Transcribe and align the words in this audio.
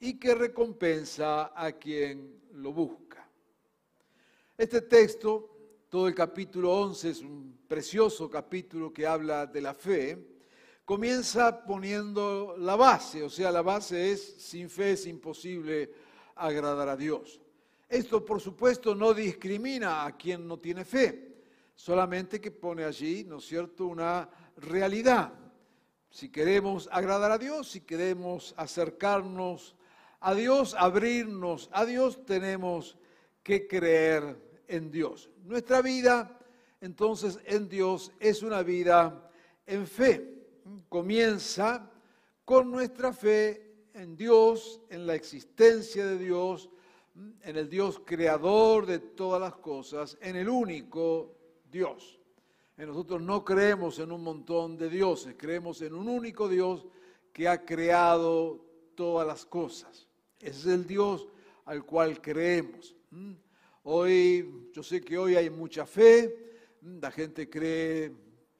y 0.00 0.18
que 0.18 0.34
recompensa 0.34 1.58
a 1.58 1.72
quien 1.72 2.42
lo 2.52 2.74
busca. 2.74 3.09
Este 4.60 4.82
texto, 4.82 5.48
todo 5.88 6.06
el 6.06 6.14
capítulo 6.14 6.70
11 6.82 7.08
es 7.08 7.22
un 7.22 7.60
precioso 7.66 8.28
capítulo 8.28 8.92
que 8.92 9.06
habla 9.06 9.46
de 9.46 9.62
la 9.62 9.72
fe, 9.72 10.18
comienza 10.84 11.64
poniendo 11.64 12.54
la 12.58 12.76
base, 12.76 13.22
o 13.22 13.30
sea, 13.30 13.50
la 13.50 13.62
base 13.62 14.12
es, 14.12 14.22
sin 14.36 14.68
fe 14.68 14.92
es 14.92 15.06
imposible 15.06 15.90
agradar 16.34 16.90
a 16.90 16.96
Dios. 16.98 17.40
Esto, 17.88 18.22
por 18.22 18.38
supuesto, 18.38 18.94
no 18.94 19.14
discrimina 19.14 20.04
a 20.04 20.14
quien 20.14 20.46
no 20.46 20.58
tiene 20.58 20.84
fe, 20.84 21.42
solamente 21.74 22.38
que 22.38 22.50
pone 22.50 22.84
allí, 22.84 23.24
¿no 23.24 23.38
es 23.38 23.46
cierto?, 23.46 23.86
una 23.86 24.28
realidad. 24.58 25.32
Si 26.10 26.28
queremos 26.28 26.86
agradar 26.92 27.32
a 27.32 27.38
Dios, 27.38 27.70
si 27.70 27.80
queremos 27.80 28.52
acercarnos 28.58 29.74
a 30.20 30.34
Dios, 30.34 30.76
abrirnos 30.78 31.70
a 31.72 31.86
Dios, 31.86 32.26
tenemos 32.26 32.98
que 33.42 33.66
creer 33.66 34.49
en 34.70 34.90
Dios. 34.90 35.28
Nuestra 35.44 35.82
vida, 35.82 36.38
entonces, 36.80 37.38
en 37.44 37.68
Dios 37.68 38.12
es 38.20 38.42
una 38.42 38.62
vida 38.62 39.30
en 39.66 39.86
fe. 39.86 40.34
Comienza 40.88 41.90
con 42.44 42.70
nuestra 42.70 43.12
fe 43.12 43.88
en 43.94 44.16
Dios, 44.16 44.80
en 44.88 45.06
la 45.06 45.14
existencia 45.14 46.06
de 46.06 46.18
Dios, 46.18 46.70
en 47.42 47.56
el 47.56 47.68
Dios 47.68 48.00
creador 48.04 48.86
de 48.86 49.00
todas 49.00 49.40
las 49.40 49.56
cosas, 49.56 50.16
en 50.20 50.36
el 50.36 50.48
único 50.48 51.36
Dios. 51.70 52.18
nosotros 52.76 53.20
no 53.20 53.44
creemos 53.44 53.98
en 53.98 54.10
un 54.10 54.22
montón 54.22 54.78
de 54.78 54.88
dioses, 54.88 55.34
creemos 55.36 55.82
en 55.82 55.94
un 55.94 56.08
único 56.08 56.48
Dios 56.48 56.86
que 57.32 57.46
ha 57.46 57.64
creado 57.64 58.64
todas 58.94 59.26
las 59.26 59.44
cosas. 59.44 60.08
Ese 60.38 60.60
es 60.60 60.66
el 60.66 60.86
Dios 60.86 61.28
al 61.66 61.84
cual 61.84 62.20
creemos. 62.22 62.96
Hoy, 63.84 64.68
yo 64.74 64.82
sé 64.82 65.00
que 65.00 65.16
hoy 65.16 65.36
hay 65.36 65.48
mucha 65.48 65.86
fe, 65.86 66.36
la 67.00 67.10
gente 67.10 67.48
cree 67.48 68.12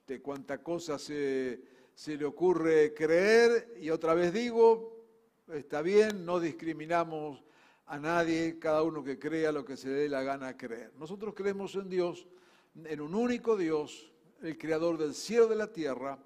de 0.06 0.22
cuánta 0.22 0.62
cosa 0.62 0.98
se, 0.98 1.60
le 2.06 2.24
ocurre 2.24 2.94
creer 2.94 3.74
y 3.82 3.90
otra 3.90 4.14
vez 4.14 4.32
digo, 4.32 5.06
está 5.52 5.82
bien, 5.82 6.24
no 6.24 6.40
discriminamos 6.40 7.44
a 7.84 7.98
nadie, 7.98 8.58
cada 8.58 8.82
uno 8.82 9.04
que 9.04 9.18
crea 9.18 9.52
lo 9.52 9.62
que 9.62 9.76
se 9.76 9.88
le 9.88 9.94
dé 9.94 10.08
la 10.08 10.22
gana 10.22 10.56
creer. 10.56 10.92
Nosotros 10.98 11.34
creemos 11.34 11.74
en 11.74 11.90
Dios, 11.90 12.26
en 12.82 13.02
un 13.02 13.14
único 13.14 13.58
Dios, 13.58 14.10
el 14.40 14.56
creador 14.56 14.96
del 14.96 15.12
cielo 15.12 15.44
y 15.46 15.50
de 15.50 15.56
la 15.56 15.70
tierra, 15.70 16.18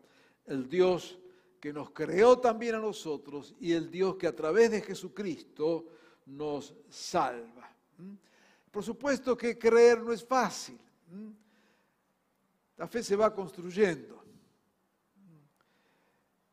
el 0.47 0.69
Dios 0.69 1.19
que 1.59 1.73
nos 1.73 1.91
creó 1.91 2.39
también 2.39 2.77
a 2.77 2.79
nosotros 2.79 3.57
y 3.59 3.73
el 3.73 3.91
Dios 3.91 4.15
que 4.15 4.29
a 4.29 4.37
través 4.37 4.71
de 4.71 4.83
Jesucristo 4.83 5.85
nos 6.27 6.77
salva. 6.89 7.75
Por 8.75 8.83
supuesto 8.83 9.37
que 9.37 9.57
creer 9.57 10.03
no 10.03 10.13
es 10.13 10.25
fácil. 10.25 10.77
La 12.77 12.89
fe 12.89 13.05
se 13.05 13.15
va 13.15 13.33
construyendo. 13.33 14.21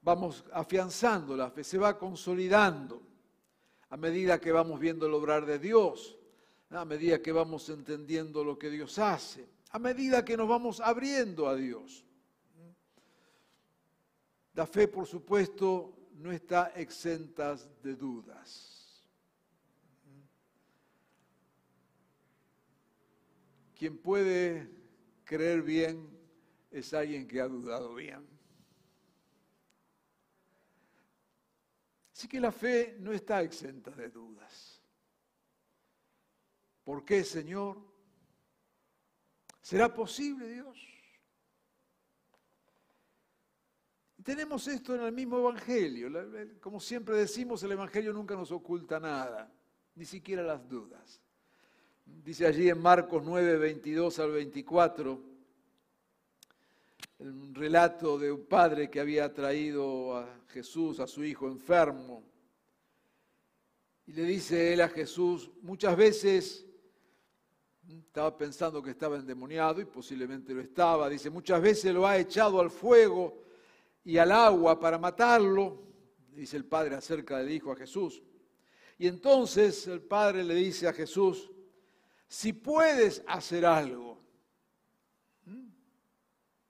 Vamos 0.04 0.46
afianzando 0.54 1.36
la 1.36 1.50
fe, 1.50 1.64
se 1.64 1.80
va 1.80 1.98
consolidando 1.98 3.02
a 3.90 3.98
medida 3.98 4.40
que 4.40 4.52
vamos 4.52 4.80
viendo 4.80 5.08
el 5.08 5.16
obrar 5.16 5.48
de 5.48 5.58
Dios, 5.58 6.16
a 6.70 6.86
medida 6.86 7.24
que 7.24 7.31
vamos 7.31 7.68
entendiendo 7.70 8.44
lo 8.44 8.58
que 8.58 8.70
Dios 8.70 9.00
hace, 9.00 9.50
a 9.72 9.80
medida 9.80 10.24
que 10.24 10.38
nos 10.38 10.48
vamos 10.48 10.80
abriendo 10.80 11.48
a 11.48 11.56
Dios. 11.56 12.06
La 14.54 14.68
fe, 14.68 14.88
por 14.88 15.08
supuesto, 15.08 16.10
no 16.18 16.31
está 16.31 16.72
exenta 16.76 17.56
de 17.81 17.96
dudas. 17.96 18.71
Quien 23.81 23.97
puede 23.97 24.69
creer 25.24 25.64
bien 25.64 26.08
es 26.69 26.94
alguien 26.94 27.28
que 27.28 27.42
ha 27.42 27.47
dudado 27.47 27.96
bien. 27.96 28.24
Así 32.16 32.28
que 32.28 32.40
la 32.40 32.52
fe 32.52 32.96
no 33.00 33.12
está 33.12 33.42
exenta 33.42 33.90
de 33.90 34.09
dudas. 34.09 34.84
¿Por 36.84 37.03
qué, 37.03 37.24
Señor? 37.24 37.81
¿Será 39.62 39.92
posible, 39.92 40.48
Dios? 40.48 40.78
Tenemos 44.24 44.68
esto 44.68 44.94
en 44.94 45.02
el 45.02 45.12
mismo 45.12 45.40
Evangelio. 45.40 46.08
Como 46.59 46.80
siempre 46.80 47.18
decimos, 47.18 47.63
el 47.63 47.72
Evangelio 47.72 48.13
nunca 48.13 48.36
nos 48.36 48.52
oculta 48.52 49.00
nada, 49.00 49.52
ni 49.96 50.06
siquiera 50.06 50.44
las 50.44 50.69
dudas. 50.69 51.19
Dice 52.06 52.45
allí 52.45 52.69
en 52.69 52.79
Marcos 52.79 53.23
9, 53.25 53.57
22 53.57 54.19
al 54.19 54.31
24, 54.31 55.22
un 57.19 57.53
relato 57.53 58.17
de 58.17 58.31
un 58.31 58.45
padre 58.45 58.89
que 58.89 59.00
había 59.00 59.31
traído 59.34 60.17
a 60.17 60.39
Jesús, 60.47 61.00
a 61.00 61.07
su 61.07 61.23
hijo 61.23 61.47
enfermo. 61.47 62.23
Y 64.07 64.13
le 64.13 64.23
dice 64.23 64.73
él 64.73 64.81
a 64.81 64.89
Jesús, 64.89 65.51
muchas 65.62 65.95
veces 65.95 66.65
estaba 67.88 68.36
pensando 68.36 68.81
que 68.81 68.92
estaba 68.92 69.18
endemoniado 69.18 69.81
y 69.81 69.86
posiblemente 69.86 70.54
lo 70.54 70.62
estaba. 70.62 71.09
Dice, 71.09 71.30
muchas 71.30 71.62
veces 71.62 71.94
lo 71.94 72.07
ha 72.07 72.18
echado 72.18 72.59
al 72.59 72.71
fuego 72.71 73.44
y 74.04 74.18
al 74.18 74.31
agua 74.31 74.80
para 74.80 74.97
matarlo, 74.97 75.83
dice 76.33 76.57
el 76.57 76.65
padre 76.65 76.95
acerca 76.95 77.38
del 77.38 77.51
hijo 77.51 77.71
a 77.71 77.75
Jesús. 77.75 78.21
Y 78.97 79.07
entonces 79.07 79.88
el 79.88 80.01
padre 80.01 80.44
le 80.44 80.56
dice 80.56 80.88
a 80.88 80.94
Jesús, 80.94 81.50
si 82.31 82.54
puedes 82.54 83.22
hacer 83.28 83.66
algo. 83.66 84.18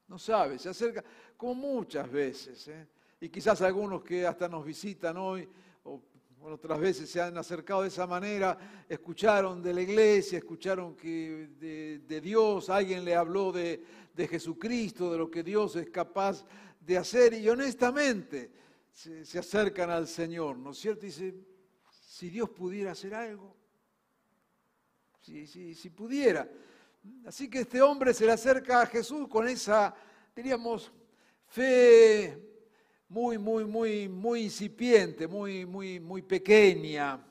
No 0.08 0.18
sabes, 0.18 0.64
se 0.64 0.70
acerca 0.70 1.04
como 1.38 1.54
muchas 1.54 2.12
veces. 2.12 2.68
¿eh? 2.68 2.88
Y 3.20 3.30
quizás 3.30 3.62
algunos 3.62 4.02
que 4.02 4.26
hasta 4.26 4.50
nos 4.50 4.66
visitan 4.66 5.18
hoy, 5.18 5.48
o 5.84 6.02
otras 6.42 6.80
veces 6.80 7.12
se 7.12 7.22
han 7.22 7.38
acercado 7.38 7.84
de 7.84 7.90
esa 7.90 8.08
manera, 8.08 8.58
escucharon 8.90 9.62
de 9.62 9.76
la 9.76 9.82
iglesia, 9.82 10.40
escucharon 10.40 10.96
que 10.96 11.50
de, 11.60 12.22
Dios, 12.22 12.72
alguien 12.72 13.06
le 13.06 13.16
habló 13.16 13.52
de, 13.52 13.84
de, 14.16 14.28
Jesucristo, 14.28 15.12
de 15.12 15.20
lo 15.20 15.30
que 15.30 15.44
Dios 15.44 15.76
es 15.76 15.92
capaz 15.92 16.44
de 16.80 16.98
hacer, 16.98 17.36
y 17.36 17.48
honestamente 17.48 18.52
se, 18.92 19.38
acercan 19.38 19.92
al 19.92 20.08
Señor, 20.08 20.58
¿no 20.58 20.72
es 20.72 20.80
cierto? 20.80 21.06
Y 21.06 21.10
dice, 21.10 21.36
si 21.92 22.32
Dios 22.32 22.50
pudiera 22.50 22.94
hacer 22.94 23.14
algo 23.14 23.61
si, 25.22 25.90
pudiera. 25.90 26.50
Así 27.26 27.50
que 27.50 27.60
este 27.60 27.82
hombre 27.82 28.14
se 28.14 28.26
le 28.26 28.32
acerca 28.32 28.82
a 28.82 28.86
Jesús 28.86 29.28
con 29.28 29.48
esa, 29.48 29.96
diríamos, 30.36 30.92
fe 31.48 32.52
muy, 33.08 33.38
muy, 33.38 33.66
muy, 33.66 34.08
muy 34.08 34.44
incipiente, 34.44 35.28
muy, 35.28 35.66
muy, 35.66 36.00
muy 36.00 36.22
pequeña. 36.22 37.24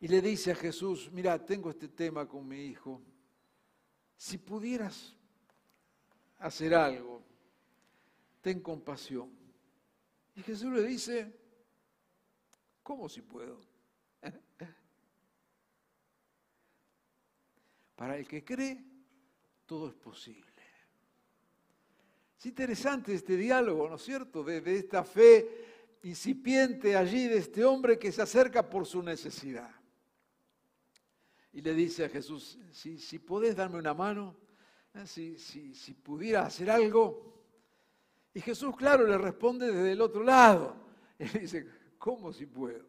Y 0.00 0.08
le 0.08 0.20
dice 0.20 0.52
a 0.52 0.54
Jesús, 0.54 1.10
mira, 1.12 1.44
tengo 1.44 1.70
este 1.70 1.88
tema 1.88 2.26
con 2.26 2.46
mi 2.46 2.64
hijo. 2.64 3.00
Si 4.16 4.38
pudieras 4.38 5.14
hacer 6.38 6.74
algo, 6.74 7.22
ten 8.40 8.60
compasión. 8.60 9.30
Y 10.34 10.42
Jesús 10.42 10.72
le 10.72 10.82
dice, 10.82 11.32
¿cómo 12.82 13.08
si 13.08 13.20
puedo? 13.20 13.60
Para 17.96 18.16
el 18.16 18.26
que 18.26 18.44
cree, 18.44 18.84
todo 19.66 19.88
es 19.88 19.94
posible. 19.94 20.52
Es 22.42 22.46
interesante 22.46 23.14
este 23.14 23.36
diálogo, 23.36 23.88
¿no 23.88 23.94
es 23.94 24.02
cierto? 24.02 24.42
De, 24.42 24.58
esta 24.76 25.04
fe 25.04 25.98
incipiente 26.02 26.96
allí 26.96 27.28
de 27.28 27.36
este 27.36 27.64
hombre 27.64 28.00
que 28.00 28.10
se 28.10 28.20
acerca 28.20 28.68
por 28.68 28.84
su 28.84 29.00
necesidad. 29.00 29.70
Y 31.52 31.60
le 31.60 31.72
dice 31.72 32.04
a 32.04 32.08
Jesús, 32.08 32.58
si, 32.72 32.98
si 32.98 33.20
podés 33.20 33.54
darme 33.54 33.78
una 33.78 33.94
mano, 33.94 34.36
¿eh? 34.94 35.06
si, 35.06 35.38
si, 35.38 35.72
si 35.72 35.94
pudiera 35.94 36.44
hacer 36.44 36.68
algo. 36.68 37.44
Y 38.34 38.40
Jesús, 38.40 38.74
claro, 38.76 39.06
le 39.06 39.18
responde 39.18 39.70
desde 39.70 39.92
el 39.92 40.00
otro 40.00 40.24
lado. 40.24 40.74
Y 41.20 41.26
le 41.26 41.38
dice, 41.38 41.68
¿cómo 41.96 42.32
si 42.32 42.46
puedo? 42.46 42.84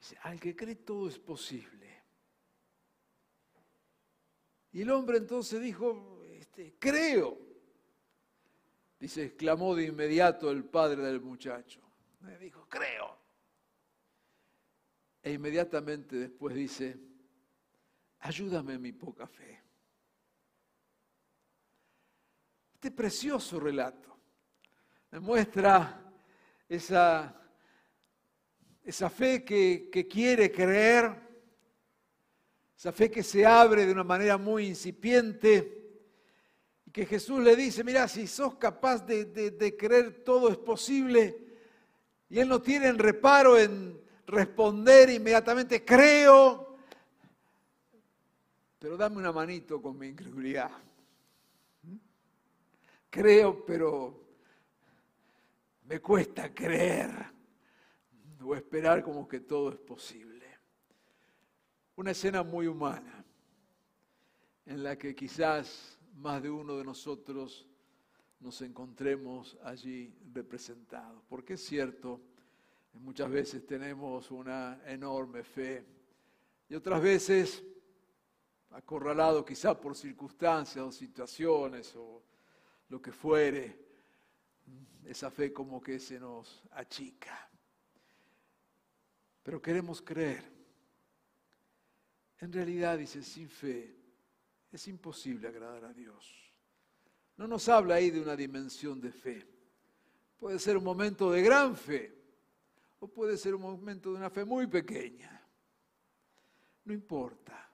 Dice, 0.00 0.16
al 0.22 0.40
que 0.40 0.56
cree 0.56 0.76
todo 0.76 1.10
es 1.10 1.18
posible. 1.18 1.91
Y 4.72 4.82
el 4.82 4.90
hombre 4.90 5.18
entonces 5.18 5.60
dijo, 5.60 6.22
este, 6.32 6.74
creo. 6.78 7.38
Dice, 8.98 9.24
exclamó 9.24 9.74
de 9.74 9.84
inmediato 9.84 10.50
el 10.50 10.64
padre 10.64 11.02
del 11.02 11.20
muchacho. 11.20 11.80
Me 12.20 12.38
dijo, 12.38 12.66
creo. 12.68 13.18
E 15.22 15.32
inmediatamente 15.32 16.16
después 16.16 16.54
dice, 16.54 16.96
ayúdame 18.20 18.78
mi 18.78 18.92
poca 18.92 19.26
fe. 19.26 19.60
Este 22.74 22.90
precioso 22.90 23.60
relato 23.60 24.16
me 25.10 25.20
muestra 25.20 26.12
esa, 26.68 27.40
esa 28.82 29.10
fe 29.10 29.44
que, 29.44 29.90
que 29.92 30.08
quiere 30.08 30.50
creer 30.50 31.31
esa 32.76 32.92
fe 32.92 33.10
que 33.10 33.22
se 33.22 33.46
abre 33.46 33.86
de 33.86 33.92
una 33.92 34.04
manera 34.04 34.38
muy 34.38 34.66
incipiente 34.66 35.82
y 36.86 36.90
que 36.90 37.06
Jesús 37.06 37.40
le 37.42 37.54
dice, 37.54 37.84
mira, 37.84 38.08
si 38.08 38.26
sos 38.26 38.56
capaz 38.56 39.06
de, 39.06 39.76
creer 39.78 40.24
todo 40.24 40.50
es 40.50 40.56
posible 40.58 41.38
y 42.28 42.38
él 42.38 42.48
no 42.48 42.60
tiene 42.60 42.92
reparo 42.92 43.58
en 43.58 44.00
responder 44.26 45.10
inmediatamente, 45.10 45.84
creo, 45.84 46.76
pero 48.78 48.96
dame 48.96 49.18
una 49.18 49.32
manito 49.32 49.80
con 49.80 49.98
mi 49.98 50.08
incredulidad. 50.08 50.70
Creo, 53.10 53.64
pero 53.66 54.22
me 55.84 56.00
cuesta 56.00 56.52
creer 56.54 57.10
o 58.42 58.54
esperar 58.54 59.02
como 59.02 59.28
que 59.28 59.40
todo 59.40 59.70
es 59.70 59.76
posible. 59.76 60.31
Una 61.94 62.12
escena 62.12 62.42
muy 62.42 62.66
humana, 62.66 63.22
en 64.64 64.82
la 64.82 64.96
que 64.96 65.14
quizás 65.14 65.98
más 66.14 66.42
de 66.42 66.48
uno 66.48 66.78
de 66.78 66.84
nosotros 66.84 67.68
nos 68.40 68.62
encontremos 68.62 69.58
allí 69.62 70.14
representados. 70.32 71.22
Porque 71.28 71.54
es 71.54 71.64
cierto, 71.64 72.20
muchas 72.94 73.30
veces 73.30 73.66
tenemos 73.66 74.30
una 74.30 74.80
enorme 74.86 75.42
fe 75.42 75.84
y 76.68 76.74
otras 76.74 77.02
veces, 77.02 77.62
acorralado 78.70 79.44
quizás 79.44 79.76
por 79.76 79.94
circunstancias 79.94 80.82
o 80.82 80.90
situaciones 80.90 81.94
o 81.94 82.22
lo 82.88 83.02
que 83.02 83.12
fuere, 83.12 83.78
esa 85.04 85.30
fe 85.30 85.52
como 85.52 85.78
que 85.78 85.98
se 85.98 86.18
nos 86.18 86.62
achica. 86.70 87.50
Pero 89.42 89.60
queremos 89.60 90.00
creer 90.00 90.61
en 92.42 92.52
realidad, 92.52 92.98
dice, 92.98 93.22
sin 93.22 93.48
fe 93.48 93.94
es 94.72 94.88
imposible 94.88 95.46
agradar 95.46 95.84
a 95.84 95.92
Dios. 95.92 96.28
No 97.36 97.46
nos 97.46 97.68
habla 97.68 97.94
ahí 97.94 98.10
de 98.10 98.20
una 98.20 98.34
dimensión 98.34 99.00
de 99.00 99.12
fe. 99.12 99.46
Puede 100.40 100.58
ser 100.58 100.76
un 100.76 100.82
momento 100.82 101.30
de 101.30 101.40
gran 101.40 101.76
fe 101.76 102.12
o 102.98 103.06
puede 103.06 103.36
ser 103.36 103.54
un 103.54 103.62
momento 103.62 104.10
de 104.10 104.16
una 104.16 104.28
fe 104.28 104.44
muy 104.44 104.66
pequeña. 104.66 105.40
No 106.84 106.92
importa. 106.92 107.70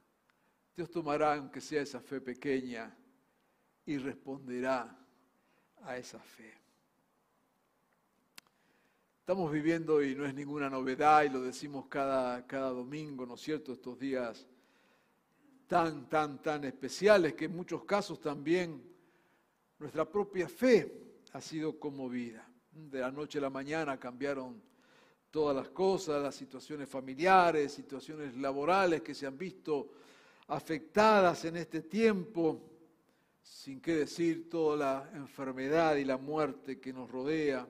Dios 0.76 0.91
tomará, 0.91 1.37
aunque 1.37 1.62
sea 1.62 1.81
esa 1.81 2.00
fe 2.00 2.21
pequeña, 2.21 2.94
y 3.87 3.97
responderá 3.97 4.94
a 5.82 5.97
esa 5.97 6.19
fe. 6.19 6.53
Estamos 9.21 9.50
viviendo, 9.50 10.03
y 10.03 10.14
no 10.14 10.26
es 10.26 10.35
ninguna 10.35 10.69
novedad, 10.69 11.25
y 11.25 11.31
lo 11.31 11.41
decimos 11.41 11.87
cada, 11.87 12.47
cada 12.47 12.69
domingo, 12.69 13.25
¿no 13.25 13.35
es 13.35 13.41
cierto?, 13.41 13.73
estos 13.73 13.99
días 13.99 14.47
tan, 15.69 16.09
tan, 16.09 16.43
tan 16.43 16.65
especiales 16.65 17.35
que 17.35 17.44
en 17.44 17.55
muchos 17.55 17.85
casos 17.85 18.20
también 18.20 18.82
nuestra 19.79 20.11
propia 20.11 20.49
fe 20.49 21.20
ha 21.32 21.41
sido 21.41 21.79
conmovida. 21.79 22.49
De 22.73 23.00
la 23.00 23.12
noche 23.12 23.38
a 23.38 23.43
la 23.43 23.50
mañana 23.50 24.00
cambiaron 24.00 24.61
todas 25.31 25.55
las 25.55 25.69
cosas, 25.69 26.23
las 26.23 26.35
situaciones 26.35 26.88
familiares, 26.88 27.73
situaciones 27.73 28.35
laborales 28.37 29.03
que 29.03 29.15
se 29.15 29.26
han 29.26 29.37
visto 29.37 29.91
afectadas 30.49 31.44
en 31.44 31.59
este 31.59 31.82
tiempo, 31.82 32.62
sin 33.43 33.81
qué 33.81 33.94
decir 33.94 34.49
toda 34.49 34.76
la 34.76 35.11
enfermedad 35.14 35.97
y 35.97 36.05
la 36.05 36.17
muerte 36.17 36.81
que 36.81 36.94
nos 36.94 37.11
rodea. 37.11 37.69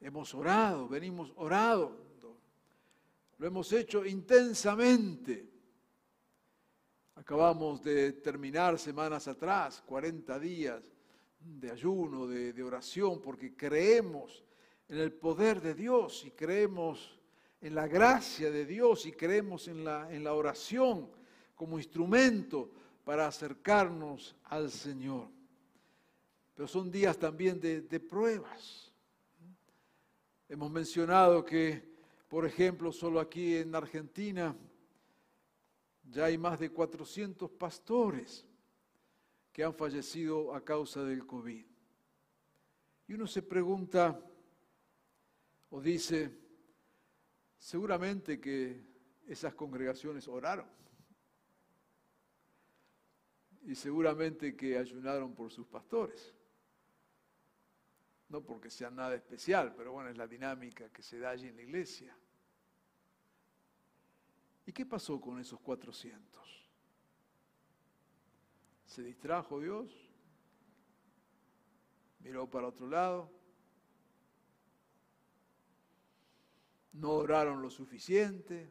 Hemos 0.00 0.34
orado, 0.34 0.88
venimos 0.88 1.32
orando, 1.36 2.36
lo 3.38 3.46
hemos 3.46 3.72
hecho 3.72 4.04
intensamente 4.04 5.57
Acabamos 7.18 7.82
de 7.82 8.12
terminar 8.12 8.78
semanas 8.78 9.26
atrás, 9.26 9.82
40 9.84 10.38
días 10.38 10.80
de 11.40 11.68
ayuno, 11.68 12.28
de, 12.28 12.62
oración, 12.62 13.20
porque 13.20 13.56
creemos 13.56 14.44
en 14.88 14.98
el 14.98 15.12
poder 15.12 15.60
de 15.60 15.74
Dios 15.74 16.24
y 16.24 16.30
creemos 16.30 17.18
en 17.60 17.74
la 17.74 17.88
gracia 17.88 18.52
de 18.52 18.64
Dios 18.64 19.04
y 19.04 19.10
creemos 19.10 19.66
en 19.66 19.82
la, 19.82 20.32
oración 20.32 21.10
como 21.56 21.78
instrumento 21.78 22.70
para 23.04 23.26
acercarnos 23.26 24.36
al 24.44 24.70
Señor. 24.70 25.26
Pero 26.54 26.68
son 26.68 26.88
días 26.88 27.18
también 27.18 27.60
de 27.60 28.00
pruebas. 28.00 28.92
Hemos 30.48 30.70
mencionado 30.70 31.44
que, 31.44 31.82
por 32.28 32.46
ejemplo, 32.46 32.92
solo 32.92 33.18
aquí 33.18 33.56
en 33.56 33.74
Argentina, 33.74 34.54
ya 36.10 36.26
hay 36.26 36.38
más 36.38 36.58
de 36.58 36.70
400 36.70 37.50
pastores 37.50 38.46
que 39.52 39.64
han 39.64 39.74
fallecido 39.74 40.54
a 40.54 40.64
causa 40.64 41.02
del 41.04 41.26
COVID. 41.26 41.66
Y 43.08 43.12
uno 43.14 43.26
se 43.26 43.42
pregunta 43.42 44.20
o 45.70 45.80
dice, 45.80 46.30
seguramente 47.56 48.40
que 48.40 48.82
esas 49.26 49.54
congregaciones 49.54 50.26
oraron. 50.28 50.66
Y 53.62 53.74
seguramente 53.74 54.56
que 54.56 54.78
ayunaron 54.78 55.34
por 55.34 55.50
sus 55.50 55.66
pastores. 55.66 56.34
No 58.28 58.42
porque 58.42 58.70
sea 58.70 58.90
nada 58.90 59.14
especial, 59.14 59.74
pero 59.74 59.92
bueno, 59.92 60.10
es 60.10 60.16
la 60.16 60.26
dinámica 60.26 60.90
que 60.90 61.02
se 61.02 61.18
da 61.18 61.30
allí 61.30 61.48
en 61.48 61.56
la 61.56 61.62
iglesia. 61.62 62.16
¿Y 64.68 64.72
qué 64.74 64.84
pasó 64.84 65.18
con 65.18 65.40
esos 65.40 65.58
400? 65.60 66.68
¿Se 68.84 69.02
distrajo 69.02 69.58
Dios? 69.58 69.90
¿Miró 72.18 72.50
para 72.50 72.68
otro 72.68 72.86
lado? 72.86 73.32
¿No 76.92 77.12
oraron 77.12 77.62
lo 77.62 77.70
suficiente? 77.70 78.70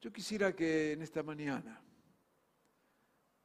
Yo 0.00 0.12
quisiera 0.12 0.54
que 0.54 0.92
en 0.92 1.02
esta 1.02 1.24
mañana 1.24 1.82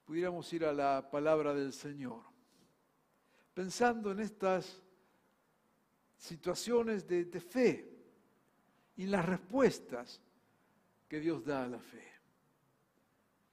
pudiéramos 0.06 0.54
ir 0.54 0.66
a 0.66 0.72
la 0.72 1.10
palabra 1.10 1.56
del 1.56 1.74
Señor, 1.74 2.25
pensando 3.56 4.12
en 4.12 4.20
estas 4.20 4.84
situaciones 6.16 7.08
de, 7.08 7.25
de 7.25 7.42
fe 7.42 7.88
y 9.00 9.06
las 9.06 9.25
respuestas 9.25 10.20
que 11.08 11.22
Dios 11.22 11.46
da 11.46 11.63
a 11.63 11.68
la 11.68 11.79
fe. 11.79 12.03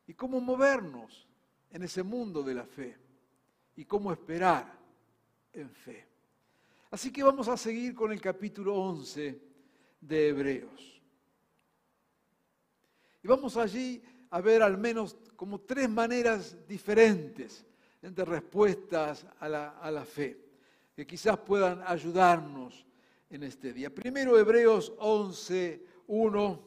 Y 0.09 0.15
cómo 0.15 0.41
movernos 0.41 1.25
en 1.71 1.85
ese 1.85 2.03
mundo 2.03 2.43
de 2.43 2.53
la 2.53 2.65
fe. 2.65 2.97
Y 3.77 3.85
cómo 3.85 4.11
esperar 4.11 4.77
en 5.53 5.71
fe. 5.71 6.05
Así 6.91 7.13
que 7.13 7.23
vamos 7.23 7.47
a 7.47 7.57
seguir 7.57 7.95
con 7.95 8.11
el 8.11 8.21
capítulo 8.21 8.75
11 8.75 9.41
de 10.01 10.29
Hebreos. 10.29 11.01
Y 13.23 13.29
vamos 13.29 13.57
allí 13.57 14.03
a 14.31 14.41
ver 14.41 14.65
al 14.65 14.77
menos 14.77 15.17
como 15.37 15.61
tres 15.61 15.89
maneras 15.89 16.57
diferentes 16.67 17.65
de 18.03 18.25
respuestas 18.25 19.25
a 19.39 19.49
la, 19.49 19.69
a 19.79 19.93
la 19.93 20.05
fe, 20.05 20.41
que 20.97 21.07
quizás 21.07 21.39
puedan 21.39 21.83
ayudarnos 21.87 22.85
en 23.31 23.43
este 23.43 23.73
día. 23.73 23.95
Primero 23.95 24.39
Hebreos 24.39 24.93
11, 24.99 25.83
1, 26.07 26.63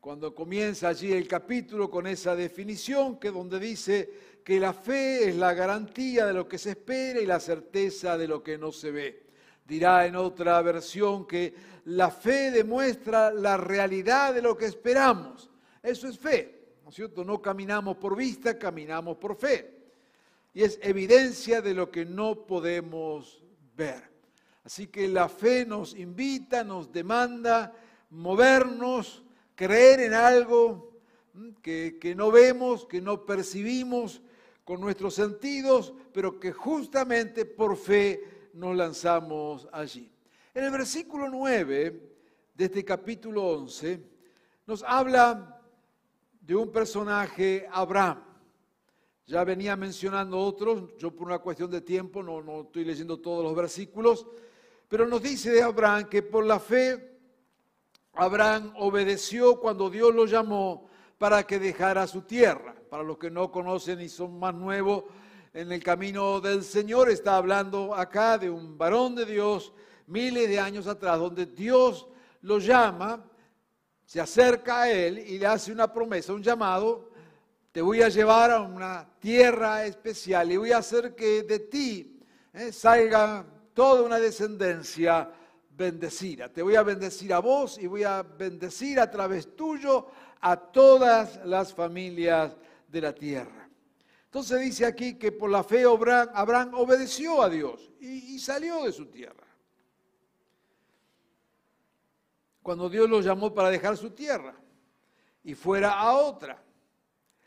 cuando 0.00 0.34
comienza 0.34 0.88
allí 0.88 1.12
el 1.12 1.26
capítulo 1.26 1.90
con 1.90 2.06
esa 2.06 2.36
definición 2.36 3.18
que 3.18 3.30
donde 3.30 3.58
dice 3.58 4.10
que 4.44 4.60
la 4.60 4.72
fe 4.72 5.28
es 5.28 5.36
la 5.36 5.54
garantía 5.54 6.26
de 6.26 6.32
lo 6.32 6.46
que 6.46 6.58
se 6.58 6.70
espera 6.70 7.20
y 7.20 7.26
la 7.26 7.40
certeza 7.40 8.16
de 8.16 8.28
lo 8.28 8.42
que 8.42 8.56
no 8.56 8.70
se 8.70 8.92
ve. 8.92 9.26
Dirá 9.66 10.06
en 10.06 10.14
otra 10.14 10.62
versión 10.62 11.26
que 11.26 11.52
la 11.86 12.12
fe 12.12 12.52
demuestra 12.52 13.32
la 13.32 13.56
realidad 13.56 14.32
de 14.32 14.42
lo 14.42 14.56
que 14.56 14.66
esperamos. 14.66 15.50
Eso 15.82 16.06
es 16.06 16.16
fe, 16.16 16.76
¿no 16.84 16.90
es 16.90 16.94
cierto? 16.94 17.24
No 17.24 17.42
caminamos 17.42 17.96
por 17.96 18.14
vista, 18.14 18.56
caminamos 18.56 19.16
por 19.16 19.34
fe. 19.34 19.74
Y 20.54 20.62
es 20.62 20.78
evidencia 20.80 21.60
de 21.60 21.74
lo 21.74 21.90
que 21.90 22.04
no 22.04 22.46
podemos 22.46 23.42
ver. 23.76 24.15
Así 24.66 24.88
que 24.88 25.06
la 25.06 25.28
fe 25.28 25.64
nos 25.64 25.94
invita, 25.94 26.64
nos 26.64 26.90
demanda 26.90 27.72
movernos, 28.10 29.22
creer 29.54 30.00
en 30.00 30.12
algo 30.12 30.90
que, 31.62 31.98
que 32.00 32.16
no 32.16 32.32
vemos, 32.32 32.84
que 32.84 33.00
no 33.00 33.24
percibimos 33.24 34.20
con 34.64 34.80
nuestros 34.80 35.14
sentidos, 35.14 35.94
pero 36.12 36.40
que 36.40 36.50
justamente 36.50 37.44
por 37.44 37.76
fe 37.76 38.48
nos 38.54 38.74
lanzamos 38.74 39.68
allí. 39.70 40.10
En 40.52 40.64
el 40.64 40.72
versículo 40.72 41.28
9 41.28 42.16
de 42.52 42.64
este 42.64 42.84
capítulo 42.84 43.44
11 43.44 44.02
nos 44.66 44.82
habla 44.82 45.62
de 46.40 46.56
un 46.56 46.72
personaje, 46.72 47.68
Abraham. 47.70 48.20
Ya 49.26 49.44
venía 49.44 49.76
mencionando 49.76 50.40
otros, 50.40 50.96
yo 50.98 51.14
por 51.14 51.28
una 51.28 51.38
cuestión 51.38 51.70
de 51.70 51.82
tiempo 51.82 52.20
no, 52.20 52.42
no 52.42 52.62
estoy 52.62 52.84
leyendo 52.84 53.20
todos 53.20 53.44
los 53.44 53.54
versículos, 53.54 54.26
pero 54.88 55.06
nos 55.06 55.22
dice 55.22 55.50
de 55.50 55.62
Abraham 55.62 56.08
que 56.08 56.22
por 56.22 56.44
la 56.44 56.60
fe 56.60 57.16
Abraham 58.16 58.72
obedeció 58.76 59.60
cuando 59.60 59.90
Dios 59.90 60.14
lo 60.14 60.24
llamó 60.24 60.88
para 61.18 61.46
que 61.46 61.58
dejara 61.58 62.06
su 62.06 62.22
tierra. 62.22 62.74
Para 62.88 63.02
los 63.02 63.18
que 63.18 63.30
no 63.30 63.50
conocen 63.50 64.00
y 64.00 64.08
son 64.08 64.38
más 64.38 64.54
nuevos 64.54 65.04
en 65.52 65.70
el 65.70 65.82
camino 65.82 66.40
del 66.40 66.64
Señor, 66.64 67.10
está 67.10 67.36
hablando 67.36 67.94
acá 67.94 68.38
de 68.38 68.48
un 68.48 68.78
varón 68.78 69.14
de 69.14 69.26
Dios 69.26 69.72
miles 70.06 70.48
de 70.48 70.60
años 70.60 70.86
atrás, 70.86 71.18
donde 71.18 71.46
Dios 71.46 72.06
lo 72.42 72.58
llama, 72.58 73.24
se 74.04 74.20
acerca 74.20 74.82
a 74.82 74.90
él 74.90 75.18
y 75.18 75.38
le 75.38 75.46
hace 75.46 75.72
una 75.72 75.92
promesa, 75.92 76.32
un 76.32 76.42
llamado, 76.42 77.10
te 77.72 77.82
voy 77.82 78.02
a 78.02 78.08
llevar 78.08 78.50
a 78.50 78.60
una 78.60 79.06
tierra 79.18 79.84
especial 79.84 80.52
y 80.52 80.56
voy 80.56 80.72
a 80.72 80.78
hacer 80.78 81.14
que 81.14 81.42
de 81.42 81.58
ti 81.58 82.20
eh, 82.54 82.72
salga 82.72 83.44
toda 83.76 84.00
una 84.00 84.18
descendencia 84.18 85.30
bendecida. 85.68 86.50
Te 86.50 86.62
voy 86.62 86.76
a 86.76 86.82
bendecir 86.82 87.34
a 87.34 87.40
vos 87.40 87.76
y 87.76 87.86
voy 87.86 88.04
a 88.04 88.22
bendecir 88.22 88.98
a 88.98 89.10
través 89.10 89.54
tuyo 89.54 90.06
a 90.40 90.56
todas 90.56 91.44
las 91.44 91.74
familias 91.74 92.56
de 92.88 93.00
la 93.02 93.14
tierra. 93.14 93.68
Entonces 94.24 94.60
dice 94.62 94.86
aquí 94.86 95.18
que 95.18 95.30
por 95.30 95.50
la 95.50 95.62
fe 95.62 95.84
Abraham, 95.84 96.72
obedeció 96.72 97.42
a 97.42 97.50
Dios 97.50 97.92
y, 98.00 98.36
y 98.36 98.38
salió 98.38 98.82
de 98.82 98.92
su 98.92 99.06
tierra. 99.06 99.46
Cuando 102.62 102.88
Dios 102.88 103.10
lo 103.10 103.20
llamó 103.20 103.52
para 103.52 103.68
dejar 103.68 103.98
su 103.98 104.10
tierra 104.10 104.54
y 105.44 105.54
fuera 105.54 106.00
a 106.00 106.16
otra, 106.16 106.64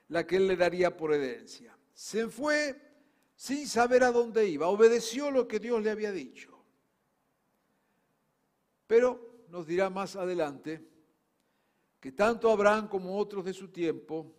la 0.09 0.27
que 0.27 0.36
él 0.36 0.48
le 0.48 0.55
daría 0.55 0.95
por 0.95 1.12
herencia. 1.12 1.75
Se 1.91 2.27
fue 2.27 2.88
sin 3.39 3.69
saber 3.69 4.03
a 4.03 4.12
dónde 4.12 4.50
iba, 4.50 4.67
obedeció 4.67 5.31
lo 5.31 5.48
que 5.48 5.60
Dios 5.60 5.81
le 5.81 5.89
había 5.89 6.12
dicho. 6.12 6.62
Pero 8.86 9.46
nos 9.48 9.65
dirá 9.65 9.89
más 9.89 10.17
adelante 10.17 10.86
que 12.01 12.12
tanto 12.12 12.51
Abraham 12.51 12.89
como 12.89 13.17
otros 13.17 13.46
de 13.46 13.53
su 13.53 13.69
tiempo 13.69 14.36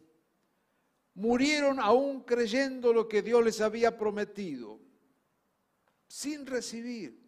murieron 1.15 1.81
aún 1.81 2.25
creyendo 2.25 2.93
lo 2.93 3.09
que 3.09 3.23
Dios 3.23 3.43
les 3.43 3.63
había 3.63 3.97
prometido, 3.97 4.79
sin 6.07 6.45
recibir 6.45 7.19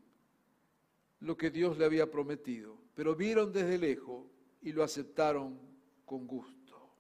lo 1.21 1.39
que 1.39 1.51
Dios 1.51 1.79
le 1.79 1.87
había 1.87 2.11
prometido, 2.11 2.77
pero 2.95 3.17
vieron 3.17 3.51
desde 3.51 3.79
lejos 3.79 4.27
y 4.61 4.73
lo 4.73 4.85
aceptaron 4.85 5.59
con 6.05 6.27
gusto. 6.27 6.91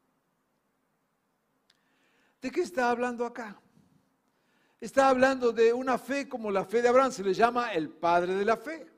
¿De 2.41 2.50
qué 2.50 2.62
está 2.62 2.91
hablando 2.91 3.26
acá? 3.26 3.61
Está 4.83 5.09
hablando 5.09 5.51
de 5.51 5.73
una 5.73 5.97
fe 5.97 6.29
como 6.29 6.51
la 6.51 6.67
fe 6.67 6.83
de 6.83 6.89
Abraham, 6.89 7.11
se 7.11 7.25
le 7.25 7.33
llama 7.33 7.73
el 7.73 7.89
padre 7.89 8.35
de 8.35 8.45
la 8.45 8.59
fe 8.59 8.93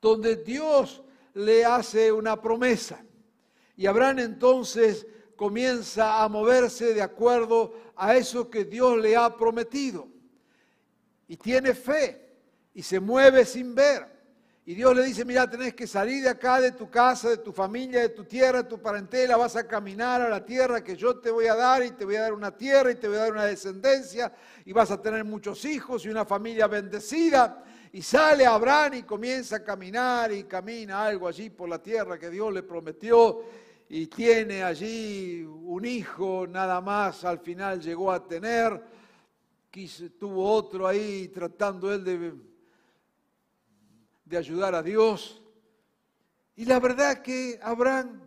donde 0.00 0.36
Dios 0.36 1.02
le 1.34 1.64
hace 1.64 2.12
una 2.12 2.40
promesa. 2.40 3.04
Y 3.76 3.86
Abraham 3.86 4.20
entonces 4.20 5.06
comienza 5.34 6.22
a 6.22 6.28
moverse 6.28 6.94
de 6.94 7.02
acuerdo 7.02 7.74
a 7.96 8.14
eso 8.14 8.48
que 8.48 8.64
Dios 8.64 8.98
le 8.98 9.16
ha 9.16 9.36
prometido. 9.36 10.08
Y 11.28 11.36
tiene 11.36 11.74
fe 11.74 12.36
y 12.72 12.82
se 12.82 13.00
mueve 13.00 13.44
sin 13.44 13.74
ver. 13.74 14.15
Y 14.68 14.74
Dios 14.74 14.96
le 14.96 15.04
dice, 15.04 15.24
mira, 15.24 15.48
tenés 15.48 15.74
que 15.74 15.86
salir 15.86 16.24
de 16.24 16.28
acá, 16.28 16.60
de 16.60 16.72
tu 16.72 16.90
casa, 16.90 17.30
de 17.30 17.36
tu 17.36 17.52
familia, 17.52 18.00
de 18.00 18.08
tu 18.08 18.24
tierra, 18.24 18.64
de 18.64 18.68
tu 18.68 18.82
parentela, 18.82 19.36
vas 19.36 19.54
a 19.54 19.64
caminar 19.64 20.20
a 20.20 20.28
la 20.28 20.44
tierra 20.44 20.82
que 20.82 20.96
yo 20.96 21.18
te 21.18 21.30
voy 21.30 21.46
a 21.46 21.54
dar 21.54 21.84
y 21.84 21.92
te 21.92 22.04
voy 22.04 22.16
a 22.16 22.22
dar 22.22 22.32
una 22.32 22.50
tierra 22.50 22.90
y 22.90 22.96
te 22.96 23.06
voy 23.06 23.16
a 23.16 23.20
dar 23.20 23.32
una 23.32 23.44
descendencia 23.44 24.32
y 24.64 24.72
vas 24.72 24.90
a 24.90 25.00
tener 25.00 25.24
muchos 25.24 25.64
hijos 25.64 26.04
y 26.04 26.08
una 26.08 26.24
familia 26.24 26.66
bendecida. 26.66 27.62
Y 27.92 28.02
sale 28.02 28.44
Abraham 28.44 28.94
y 28.94 29.02
comienza 29.04 29.54
a 29.54 29.62
caminar 29.62 30.32
y 30.32 30.42
camina 30.42 31.06
algo 31.06 31.28
allí 31.28 31.48
por 31.48 31.68
la 31.68 31.80
tierra 31.80 32.18
que 32.18 32.28
Dios 32.28 32.52
le 32.52 32.64
prometió 32.64 33.44
y 33.88 34.08
tiene 34.08 34.64
allí 34.64 35.44
un 35.44 35.84
hijo, 35.84 36.44
nada 36.48 36.80
más 36.80 37.24
al 37.24 37.38
final 37.38 37.80
llegó 37.80 38.10
a 38.10 38.26
tener, 38.26 38.82
tuvo 40.18 40.50
otro 40.50 40.88
ahí 40.88 41.28
tratando 41.28 41.94
él 41.94 42.02
de, 42.02 42.55
de 44.26 44.36
ayudar 44.36 44.74
a 44.74 44.82
Dios. 44.82 45.42
Y 46.56 46.66
la 46.66 46.78
verdad 46.80 47.22
que 47.22 47.58
Abraham 47.62 48.20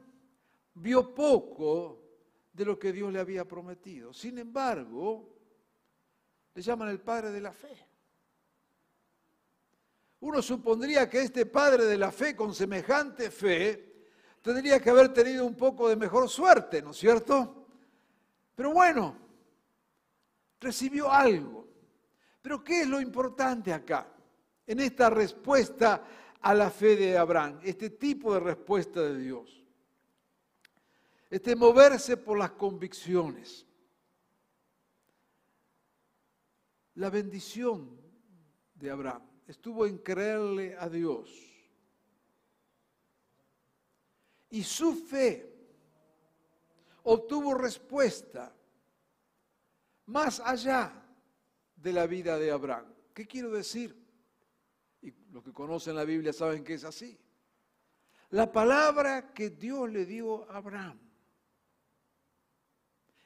vio 0.74 1.14
poco 1.14 2.02
de 2.54 2.66
lo 2.66 2.80
que 2.80 2.92
Dios 2.92 3.12
le 3.12 3.20
había 3.20 3.46
prometido. 3.46 4.14
Sin 4.14 4.38
embargo, 4.38 5.38
le 6.56 6.62
llaman 6.62 6.90
el 6.90 7.02
padre 7.02 7.32
de 7.32 7.42
la 7.42 7.52
fe. 7.52 7.86
Uno 10.22 10.42
supondría 10.42 11.10
que 11.10 11.22
este 11.22 11.46
padre 11.46 11.86
de 11.86 11.98
la 11.98 12.12
fe 12.12 12.36
con 12.36 12.54
semejante 12.54 13.30
fe 13.30 14.08
tendría 14.42 14.80
que 14.80 14.90
haber 14.90 15.14
tenido 15.14 15.46
un 15.46 15.56
poco 15.56 15.90
de 15.90 15.96
mejor 15.96 16.30
suerte, 16.30 16.82
¿no 16.82 16.92
es 16.92 16.98
cierto? 16.98 17.68
Pero 18.56 18.74
bueno, 18.74 19.18
recibió 20.60 21.12
algo. 21.12 21.68
Pero 22.42 22.64
¿qué 22.64 22.82
es 22.82 22.88
lo 22.88 23.02
importante 23.02 23.74
acá? 23.74 24.14
En 24.70 24.80
esta 24.82 25.10
respuesta 25.10 26.06
a 26.42 26.54
la 26.54 26.70
fe 26.70 26.96
de 26.96 27.18
Abraham, 27.18 27.60
este 27.64 27.90
tipo 27.90 28.36
de 28.36 28.40
respuesta 28.40 29.02
de 29.02 29.18
Dios. 29.18 29.66
Este 31.28 31.56
moverse 31.56 32.18
por 32.18 32.38
las 32.38 32.52
convicciones. 32.52 33.66
La 36.94 37.10
bendición 37.10 38.00
de 38.76 38.92
Abraham 38.92 39.24
estuvo 39.48 39.88
en 39.88 39.98
creerle 39.98 40.78
a 40.78 40.88
Dios. 40.88 41.32
Y 44.52 44.62
su 44.62 44.94
fe 44.94 45.52
obtuvo 47.02 47.56
respuesta 47.56 48.56
más 50.06 50.40
allá 50.40 50.94
de 51.76 51.92
la 51.92 52.06
vida 52.06 52.38
de 52.38 52.52
Abraham. 52.52 52.86
¿Qué 53.16 53.26
quiero 53.26 53.50
decir? 53.50 54.09
Los 55.32 55.44
que 55.44 55.54
conocen 55.54 55.96
la 55.96 56.06
Biblia 56.06 56.34
saben 56.34 56.64
que 56.64 56.74
es 56.74 56.84
así. 56.84 57.18
La 58.32 58.52
palabra 58.52 59.34
que 59.34 59.50
Dios 59.50 59.90
le 59.90 60.06
dio 60.06 60.50
a 60.50 60.58
Abraham 60.58 61.00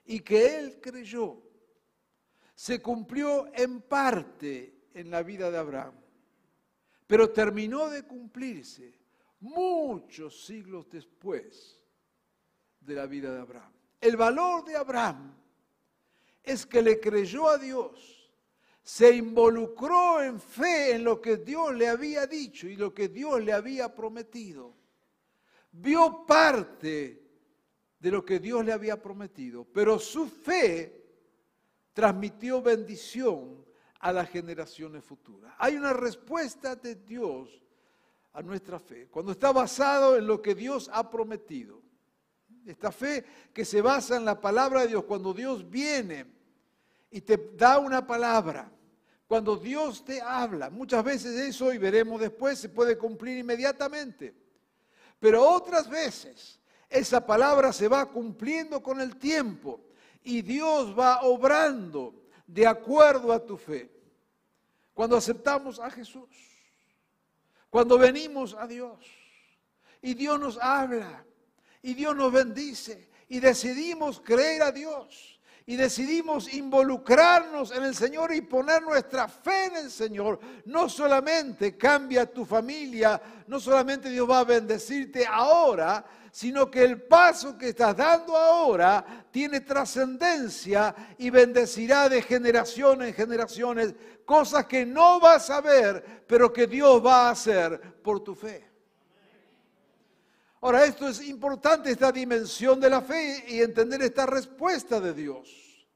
y 0.05 0.19
que 0.19 0.57
él 0.57 0.79
creyó 0.81 1.41
se 2.55 2.81
cumplió 2.81 3.51
en 3.53 3.81
parte 3.81 4.89
en 4.93 5.09
la 5.09 5.23
vida 5.23 5.49
de 5.49 5.57
Abraham 5.57 6.03
pero 7.13 7.29
terminó 7.29 7.89
de 7.89 8.03
cumplirse 8.03 8.99
muchos 9.39 10.45
siglos 10.45 10.89
después 10.89 11.79
de 12.79 12.95
la 12.95 13.05
vida 13.05 13.31
de 13.31 13.39
Abraham. 13.39 13.71
El 13.99 14.17
valor 14.17 14.65
de 14.65 14.75
Abraham 14.75 15.35
es 16.41 16.65
que 16.65 16.81
le 16.81 16.99
creyó 16.99 17.47
a 17.47 17.57
Dios, 17.57 18.22
se 18.83 19.15
involucró 19.15 20.21
en 20.21 20.41
fe 20.41 20.95
en 20.95 21.05
lo 21.05 21.21
que 21.21 21.37
Dios 21.37 21.73
le 21.73 21.87
había 21.87 22.27
dicho 22.27 22.67
y 22.67 22.75
lo 22.75 22.93
que 22.93 23.07
Dios 23.07 23.41
le 23.41 23.53
había 23.53 23.95
prometido. 23.95 24.75
Vio 25.71 26.25
parte 26.27 27.23
de 27.97 28.11
lo 28.11 28.25
que 28.25 28.39
Dios 28.39 28.65
le 28.65 28.73
había 28.73 29.01
prometido, 29.01 29.63
pero 29.63 29.97
su 29.97 30.27
fe 30.27 31.01
transmitió 31.93 32.61
bendición 32.61 33.65
a 33.99 34.11
las 34.11 34.29
generaciones 34.29 35.05
futuras. 35.05 35.53
Hay 35.57 35.77
una 35.77 35.93
respuesta 35.93 36.75
de 36.75 36.95
Dios 36.95 37.61
a 38.33 38.41
nuestra 38.41 38.79
fe, 38.79 39.07
cuando 39.09 39.31
está 39.31 39.53
basado 39.53 40.17
en 40.17 40.27
lo 40.27 40.41
que 40.41 40.55
Dios 40.55 40.89
ha 40.91 41.09
prometido. 41.09 41.81
Esta 42.65 42.91
fe 42.91 43.23
que 43.53 43.63
se 43.63 43.81
basa 43.81 44.17
en 44.17 44.25
la 44.25 44.41
palabra 44.41 44.81
de 44.81 44.87
Dios, 44.89 45.05
cuando 45.05 45.33
Dios 45.33 45.69
viene 45.69 46.42
y 47.13 47.21
te 47.21 47.37
da 47.55 47.77
una 47.77 48.05
palabra, 48.07 48.71
cuando 49.27 49.55
Dios 49.55 50.03
te 50.03 50.19
habla, 50.19 50.71
muchas 50.71 51.03
veces 51.03 51.39
eso, 51.39 51.71
y 51.71 51.77
veremos 51.77 52.19
después, 52.19 52.57
se 52.57 52.69
puede 52.69 52.97
cumplir 52.97 53.37
inmediatamente. 53.37 54.33
Pero 55.19 55.47
otras 55.47 55.87
veces 55.87 56.59
esa 56.89 57.23
palabra 57.23 57.71
se 57.71 57.87
va 57.87 58.07
cumpliendo 58.07 58.81
con 58.81 58.99
el 58.99 59.17
tiempo 59.17 59.79
y 60.23 60.41
Dios 60.41 60.97
va 60.97 61.21
obrando 61.21 62.15
de 62.47 62.65
acuerdo 62.65 63.31
a 63.31 63.45
tu 63.45 63.57
fe. 63.57 63.91
Cuando 64.95 65.15
aceptamos 65.15 65.79
a 65.79 65.91
Jesús, 65.91 66.29
cuando 67.69 67.99
venimos 67.99 68.55
a 68.55 68.65
Dios 68.65 69.05
y 70.01 70.15
Dios 70.15 70.39
nos 70.39 70.57
habla 70.57 71.23
y 71.83 71.93
Dios 71.93 72.15
nos 72.15 72.33
bendice 72.33 73.07
y 73.29 73.39
decidimos 73.39 74.19
creer 74.19 74.63
a 74.63 74.71
Dios 74.71 75.33
y 75.65 75.75
decidimos 75.75 76.53
involucrarnos 76.53 77.71
en 77.71 77.83
el 77.83 77.95
Señor 77.95 78.33
y 78.33 78.41
poner 78.41 78.81
nuestra 78.81 79.27
fe 79.27 79.65
en 79.65 79.77
el 79.77 79.91
Señor, 79.91 80.39
no 80.65 80.89
solamente 80.89 81.77
cambia 81.77 82.25
tu 82.25 82.45
familia, 82.45 83.21
no 83.47 83.59
solamente 83.59 84.09
Dios 84.09 84.29
va 84.29 84.39
a 84.39 84.43
bendecirte 84.43 85.25
ahora, 85.25 86.03
sino 86.31 86.69
que 86.69 86.83
el 86.83 87.03
paso 87.03 87.57
que 87.57 87.69
estás 87.69 87.95
dando 87.95 88.35
ahora 88.35 89.25
tiene 89.31 89.61
trascendencia 89.61 90.93
y 91.17 91.29
bendecirá 91.29 92.09
de 92.09 92.21
generación 92.21 93.03
en 93.03 93.13
generaciones 93.13 93.93
cosas 94.25 94.65
que 94.65 94.85
no 94.85 95.19
vas 95.19 95.49
a 95.49 95.61
ver, 95.61 96.23
pero 96.27 96.51
que 96.51 96.67
Dios 96.67 97.05
va 97.05 97.27
a 97.27 97.31
hacer 97.31 97.79
por 98.01 98.21
tu 98.21 98.35
fe. 98.35 98.72
Ahora, 100.63 100.85
esto 100.85 101.07
es 101.07 101.21
importante, 101.27 101.91
esta 101.91 102.11
dimensión 102.11 102.79
de 102.79 102.89
la 102.89 103.01
fe 103.01 103.43
y 103.47 103.61
entender 103.61 104.01
esta 104.01 104.25
respuesta 104.25 104.99
de 105.01 105.13
Dios. 105.13 105.87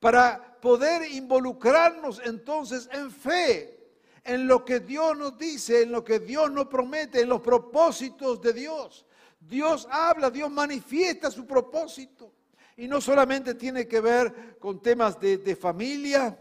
Para 0.00 0.60
poder 0.60 1.10
involucrarnos 1.12 2.20
entonces 2.24 2.88
en 2.92 3.10
fe, 3.10 3.94
en 4.24 4.46
lo 4.46 4.64
que 4.64 4.80
Dios 4.80 5.16
nos 5.16 5.38
dice, 5.38 5.82
en 5.82 5.92
lo 5.92 6.02
que 6.02 6.18
Dios 6.18 6.50
nos 6.50 6.66
promete, 6.66 7.20
en 7.20 7.28
los 7.28 7.40
propósitos 7.40 8.42
de 8.42 8.52
Dios. 8.52 9.06
Dios 9.38 9.86
habla, 9.90 10.28
Dios 10.28 10.50
manifiesta 10.50 11.30
su 11.30 11.46
propósito. 11.46 12.32
Y 12.76 12.88
no 12.88 13.00
solamente 13.00 13.54
tiene 13.54 13.86
que 13.86 14.00
ver 14.00 14.58
con 14.58 14.82
temas 14.82 15.20
de, 15.20 15.38
de 15.38 15.54
familia, 15.54 16.36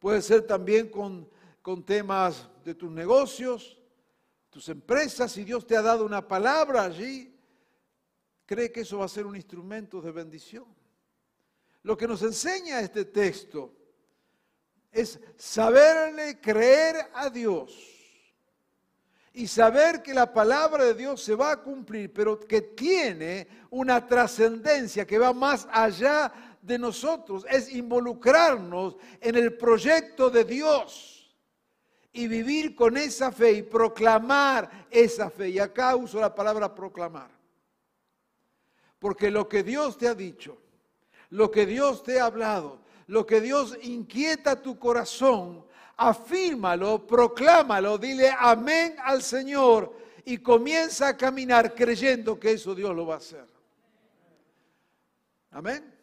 Puede 0.00 0.22
ser 0.22 0.46
también 0.46 0.88
con, 0.88 1.28
con 1.60 1.84
temas 1.84 2.48
de 2.64 2.74
tus 2.74 2.90
negocios, 2.90 3.78
tus 4.50 4.68
empresas. 4.68 5.32
Si 5.32 5.44
Dios 5.44 5.66
te 5.66 5.76
ha 5.76 5.82
dado 5.82 6.04
una 6.04 6.26
palabra 6.26 6.82
allí, 6.82 7.34
cree 8.44 8.70
que 8.70 8.80
eso 8.80 8.98
va 8.98 9.06
a 9.06 9.08
ser 9.08 9.26
un 9.26 9.36
instrumento 9.36 10.02
de 10.02 10.10
bendición. 10.10 10.66
Lo 11.82 11.96
que 11.96 12.06
nos 12.06 12.22
enseña 12.22 12.80
este 12.80 13.06
texto 13.06 13.74
es 14.92 15.18
saberle 15.36 16.40
creer 16.40 16.96
a 17.14 17.30
Dios 17.30 17.72
y 19.32 19.46
saber 19.46 20.02
que 20.02 20.12
la 20.12 20.32
palabra 20.32 20.84
de 20.84 20.94
Dios 20.94 21.22
se 21.22 21.36
va 21.36 21.52
a 21.52 21.62
cumplir, 21.62 22.12
pero 22.12 22.38
que 22.38 22.60
tiene 22.60 23.46
una 23.70 24.04
trascendencia 24.06 25.06
que 25.06 25.18
va 25.18 25.32
más 25.32 25.68
allá 25.70 26.32
de 26.60 26.78
nosotros 26.78 27.46
es 27.48 27.72
involucrarnos 27.72 28.96
en 29.20 29.36
el 29.36 29.56
proyecto 29.56 30.28
de 30.28 30.44
Dios 30.44 31.19
y 32.12 32.26
vivir 32.26 32.74
con 32.74 32.96
esa 32.96 33.30
fe 33.30 33.52
y 33.52 33.62
proclamar 33.62 34.86
esa 34.90 35.30
fe. 35.30 35.50
Y 35.50 35.58
acá 35.58 35.94
uso 35.96 36.20
la 36.20 36.34
palabra 36.34 36.74
proclamar. 36.74 37.30
Porque 38.98 39.30
lo 39.30 39.48
que 39.48 39.62
Dios 39.62 39.96
te 39.96 40.08
ha 40.08 40.14
dicho, 40.14 40.58
lo 41.30 41.50
que 41.50 41.66
Dios 41.66 42.02
te 42.02 42.20
ha 42.20 42.26
hablado, 42.26 42.80
lo 43.06 43.26
que 43.26 43.40
Dios 43.40 43.76
inquieta 43.82 44.60
tu 44.60 44.78
corazón, 44.78 45.64
afírmalo, 45.96 47.06
proclámalo, 47.06 47.98
dile 47.98 48.34
amén 48.38 48.96
al 49.02 49.22
Señor 49.22 49.94
y 50.24 50.38
comienza 50.38 51.08
a 51.08 51.16
caminar 51.16 51.74
creyendo 51.74 52.38
que 52.38 52.52
eso 52.52 52.74
Dios 52.74 52.94
lo 52.94 53.06
va 53.06 53.14
a 53.14 53.18
hacer. 53.18 53.46
Amén. 55.50 55.94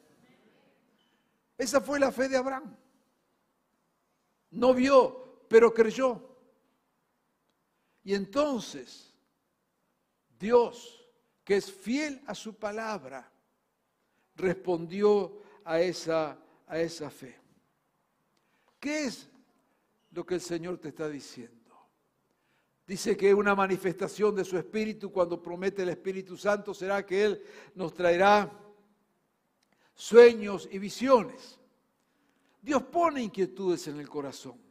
Esa 1.58 1.82
fue 1.82 2.00
la 2.00 2.12
fe 2.12 2.28
de 2.30 2.38
Abraham. 2.38 2.76
No 4.52 4.74
vio, 4.74 5.27
pero 5.48 5.74
creyó. 5.74 6.22
Y 8.04 8.14
entonces 8.14 9.14
Dios, 10.40 11.06
que 11.44 11.58
es 11.58 11.72
fiel 11.72 12.22
a 12.28 12.36
su 12.36 12.56
palabra, 12.56 13.30
respondió 14.36 15.42
a 15.66 15.80
esa, 15.82 16.38
a 16.68 16.80
esa 16.80 17.10
fe. 17.10 17.38
¿Qué 18.80 19.06
es 19.06 19.28
lo 20.12 20.26
que 20.26 20.36
el 20.36 20.42
Señor 20.42 20.78
te 20.78 20.90
está 20.90 21.10
diciendo? 21.10 21.58
Dice 22.86 23.18
que 23.18 23.34
una 23.34 23.54
manifestación 23.54 24.34
de 24.36 24.46
su 24.46 24.58
Espíritu, 24.58 25.12
cuando 25.12 25.42
promete 25.42 25.82
el 25.82 25.90
Espíritu 25.90 26.38
Santo, 26.38 26.74
será 26.74 27.06
que 27.06 27.26
Él 27.26 27.44
nos 27.76 27.94
traerá 27.94 28.50
sueños 29.94 30.70
y 30.72 30.80
visiones. 30.80 31.60
Dios 32.62 32.84
pone 32.84 33.22
inquietudes 33.24 33.88
en 33.88 34.00
el 34.00 34.08
corazón. 34.08 34.67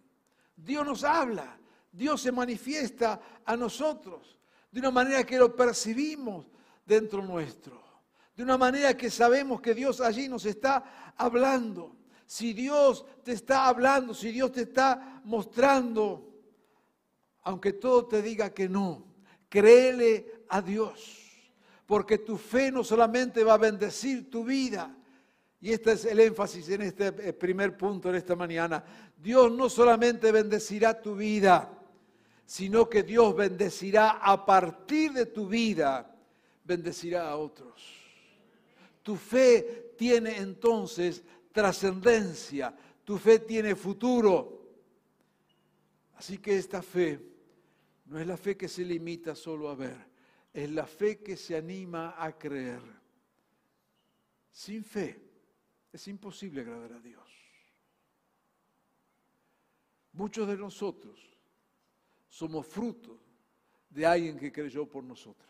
Dios 0.56 0.84
nos 0.86 1.04
habla. 1.04 1.58
Dios 1.92 2.20
se 2.20 2.32
manifiesta 2.32 3.20
a 3.44 3.56
nosotros 3.56 4.38
de 4.70 4.80
una 4.80 4.90
manera 4.90 5.24
que 5.24 5.38
lo 5.38 5.54
percibimos 5.54 6.46
dentro 6.84 7.22
nuestro. 7.22 7.82
De 8.34 8.42
una 8.42 8.58
manera 8.58 8.96
que 8.96 9.10
sabemos 9.10 9.60
que 9.60 9.74
Dios 9.74 10.00
allí 10.00 10.28
nos 10.28 10.44
está 10.44 11.12
hablando. 11.16 11.96
Si 12.26 12.52
Dios 12.52 13.06
te 13.22 13.32
está 13.32 13.68
hablando, 13.68 14.12
si 14.12 14.32
Dios 14.32 14.52
te 14.52 14.62
está 14.62 15.22
mostrando, 15.24 16.34
aunque 17.44 17.72
todo 17.72 18.06
te 18.06 18.20
diga 18.20 18.50
que 18.50 18.68
no, 18.68 19.06
créele 19.48 20.44
a 20.48 20.60
Dios. 20.60 21.22
Porque 21.86 22.18
tu 22.18 22.36
fe 22.36 22.72
no 22.72 22.82
solamente 22.82 23.44
va 23.44 23.54
a 23.54 23.58
bendecir 23.58 24.28
tu 24.28 24.44
vida, 24.44 24.95
y 25.66 25.72
este 25.72 25.94
es 25.94 26.04
el 26.04 26.20
énfasis 26.20 26.68
en 26.68 26.82
este 26.82 27.08
eh, 27.08 27.32
primer 27.32 27.76
punto 27.76 28.08
en 28.08 28.14
esta 28.14 28.36
mañana. 28.36 28.84
Dios 29.20 29.50
no 29.50 29.68
solamente 29.68 30.30
bendecirá 30.30 31.02
tu 31.02 31.16
vida, 31.16 31.76
sino 32.44 32.88
que 32.88 33.02
Dios 33.02 33.34
bendecirá 33.34 34.10
a 34.10 34.46
partir 34.46 35.12
de 35.12 35.26
tu 35.26 35.48
vida, 35.48 36.16
bendecirá 36.62 37.28
a 37.28 37.36
otros. 37.36 37.82
Tu 39.02 39.16
fe 39.16 39.94
tiene 39.98 40.36
entonces 40.36 41.24
trascendencia, 41.50 42.72
tu 43.02 43.18
fe 43.18 43.40
tiene 43.40 43.74
futuro. 43.74 44.68
Así 46.14 46.38
que 46.38 46.58
esta 46.58 46.80
fe 46.80 47.20
no 48.04 48.20
es 48.20 48.26
la 48.28 48.36
fe 48.36 48.56
que 48.56 48.68
se 48.68 48.84
limita 48.84 49.34
solo 49.34 49.68
a 49.68 49.74
ver, 49.74 49.96
es 50.54 50.70
la 50.70 50.86
fe 50.86 51.18
que 51.18 51.36
se 51.36 51.56
anima 51.56 52.14
a 52.16 52.38
creer. 52.38 52.82
Sin 54.52 54.84
fe 54.84 55.25
es 55.96 56.08
imposible 56.08 56.60
agradar 56.60 56.92
a 56.92 57.00
Dios. 57.00 57.26
Muchos 60.12 60.46
de 60.46 60.56
nosotros 60.56 61.18
somos 62.28 62.66
fruto 62.66 63.18
de 63.90 64.06
alguien 64.06 64.38
que 64.38 64.52
creyó 64.52 64.86
por 64.86 65.02
nosotros. 65.02 65.46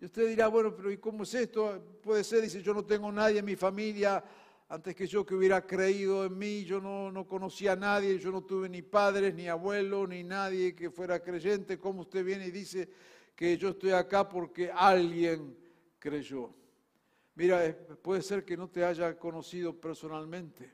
Y 0.00 0.04
usted 0.04 0.28
dirá, 0.28 0.48
bueno, 0.48 0.74
pero 0.74 0.90
¿y 0.90 0.98
cómo 0.98 1.24
es 1.24 1.34
esto? 1.34 1.98
Puede 2.02 2.22
ser, 2.22 2.42
dice, 2.42 2.62
yo 2.62 2.72
no 2.72 2.84
tengo 2.84 3.10
nadie 3.10 3.40
en 3.40 3.44
mi 3.44 3.56
familia 3.56 4.22
antes 4.68 4.94
que 4.94 5.06
yo 5.06 5.24
que 5.24 5.34
hubiera 5.34 5.64
creído 5.64 6.24
en 6.24 6.36
mí, 6.36 6.64
yo 6.64 6.80
no, 6.80 7.10
no 7.12 7.26
conocía 7.26 7.72
a 7.72 7.76
nadie, 7.76 8.18
yo 8.18 8.32
no 8.32 8.42
tuve 8.42 8.68
ni 8.68 8.82
padres, 8.82 9.34
ni 9.34 9.48
abuelos, 9.48 10.08
ni 10.08 10.24
nadie 10.24 10.74
que 10.74 10.90
fuera 10.90 11.20
creyente. 11.20 11.78
¿Cómo 11.78 12.02
usted 12.02 12.24
viene 12.24 12.46
y 12.46 12.50
dice 12.50 12.88
que 13.34 13.56
yo 13.56 13.70
estoy 13.70 13.90
acá 13.90 14.28
porque 14.28 14.70
alguien 14.70 15.56
creyó? 15.98 16.52
Mira, 17.36 17.76
puede 18.00 18.22
ser 18.22 18.46
que 18.46 18.56
no 18.56 18.68
te 18.68 18.82
haya 18.82 19.18
conocido 19.18 19.78
personalmente, 19.78 20.72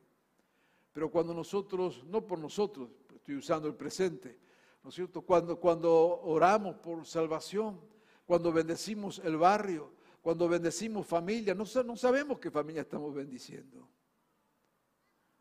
pero 0.92 1.11
cuando 1.11 1.35
nosotros, 1.35 2.05
no 2.05 2.25
por 2.25 2.38
nosotros, 2.38 2.88
estoy 3.12 3.35
usando 3.35 3.66
el 3.66 3.75
presente, 3.75 4.38
¿no 4.85 4.90
es 4.90 4.94
cierto? 4.94 5.22
Cuando, 5.22 5.59
cuando 5.59 5.92
oramos 6.22 6.77
por 6.77 7.05
salvación, 7.05 7.81
cuando 8.25 8.53
bendecimos 8.53 9.20
el 9.25 9.37
barrio, 9.38 9.90
cuando 10.20 10.48
bendecimos 10.48 11.05
familia, 11.05 11.53
no, 11.53 11.64
no 11.85 11.96
sabemos 11.96 12.38
qué 12.38 12.48
familia 12.48 12.83
estamos 12.83 13.12
bendiciendo. 13.12 13.88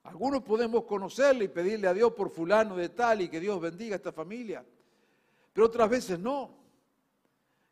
Algunos 0.01 0.41
podemos 0.41 0.85
conocerle 0.85 1.45
y 1.45 1.49
pedirle 1.49 1.87
a 1.87 1.93
Dios 1.93 2.13
por 2.13 2.31
fulano 2.31 2.75
de 2.75 2.89
tal 2.89 3.21
y 3.21 3.29
que 3.29 3.39
Dios 3.39 3.61
bendiga 3.61 3.93
a 3.93 3.97
esta 3.97 4.11
familia, 4.11 4.65
pero 5.53 5.67
otras 5.67 5.87
veces 5.87 6.17
no. 6.17 6.57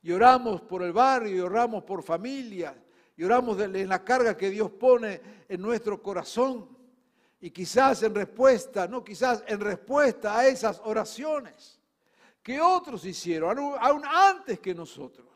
Y 0.03 0.11
oramos 0.11 0.61
por 0.61 0.83
el 0.83 0.93
barrio, 0.93 1.35
y 1.35 1.39
oramos 1.39 1.83
por 1.83 2.03
familia, 2.03 2.79
y 3.19 3.23
oramos 3.25 3.59
en 3.59 3.89
la 3.89 4.01
carga 4.01 4.37
que 4.37 4.49
Dios 4.49 4.71
pone 4.71 5.19
en 5.49 5.61
nuestro 5.61 6.01
corazón. 6.01 6.69
Y 7.41 7.51
quizás 7.51 8.01
en 8.03 8.15
respuesta, 8.15 8.87
no 8.87 9.03
quizás 9.03 9.43
en 9.45 9.59
respuesta 9.59 10.39
a 10.39 10.47
esas 10.47 10.79
oraciones 10.85 11.81
que 12.41 12.61
otros 12.61 13.03
hicieron, 13.03 13.59
aún 13.77 14.03
antes 14.05 14.61
que 14.61 14.73
nosotros. 14.73 15.27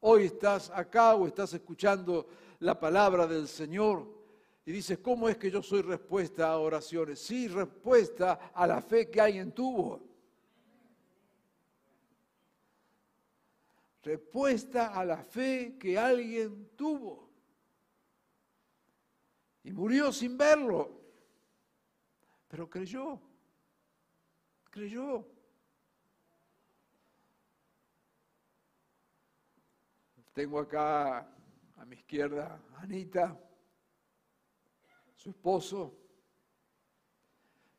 Hoy 0.00 0.24
estás 0.24 0.70
acá 0.74 1.14
o 1.14 1.26
estás 1.26 1.54
escuchando 1.54 2.28
la 2.58 2.78
palabra 2.78 3.26
del 3.26 3.48
Señor 3.48 4.06
y 4.66 4.70
dices, 4.70 4.98
¿cómo 4.98 5.30
es 5.30 5.38
que 5.38 5.50
yo 5.50 5.62
soy 5.62 5.80
respuesta 5.80 6.48
a 6.48 6.58
oraciones? 6.58 7.20
Sí, 7.20 7.48
respuesta 7.48 8.52
a 8.52 8.66
la 8.66 8.82
fe 8.82 9.08
que 9.08 9.18
alguien 9.18 9.52
tuvo. 9.52 10.09
Respuesta 14.02 14.94
a 14.98 15.04
la 15.04 15.22
fe 15.22 15.76
que 15.78 15.98
alguien 15.98 16.70
tuvo. 16.76 17.30
Y 19.62 19.72
murió 19.72 20.10
sin 20.12 20.38
verlo. 20.38 21.00
Pero 22.48 22.68
creyó. 22.68 23.20
Creyó. 24.70 25.26
Tengo 30.32 30.60
acá 30.60 31.18
a 31.76 31.84
mi 31.84 31.96
izquierda 31.96 32.62
Anita, 32.78 33.38
su 35.14 35.30
esposo. 35.30 35.96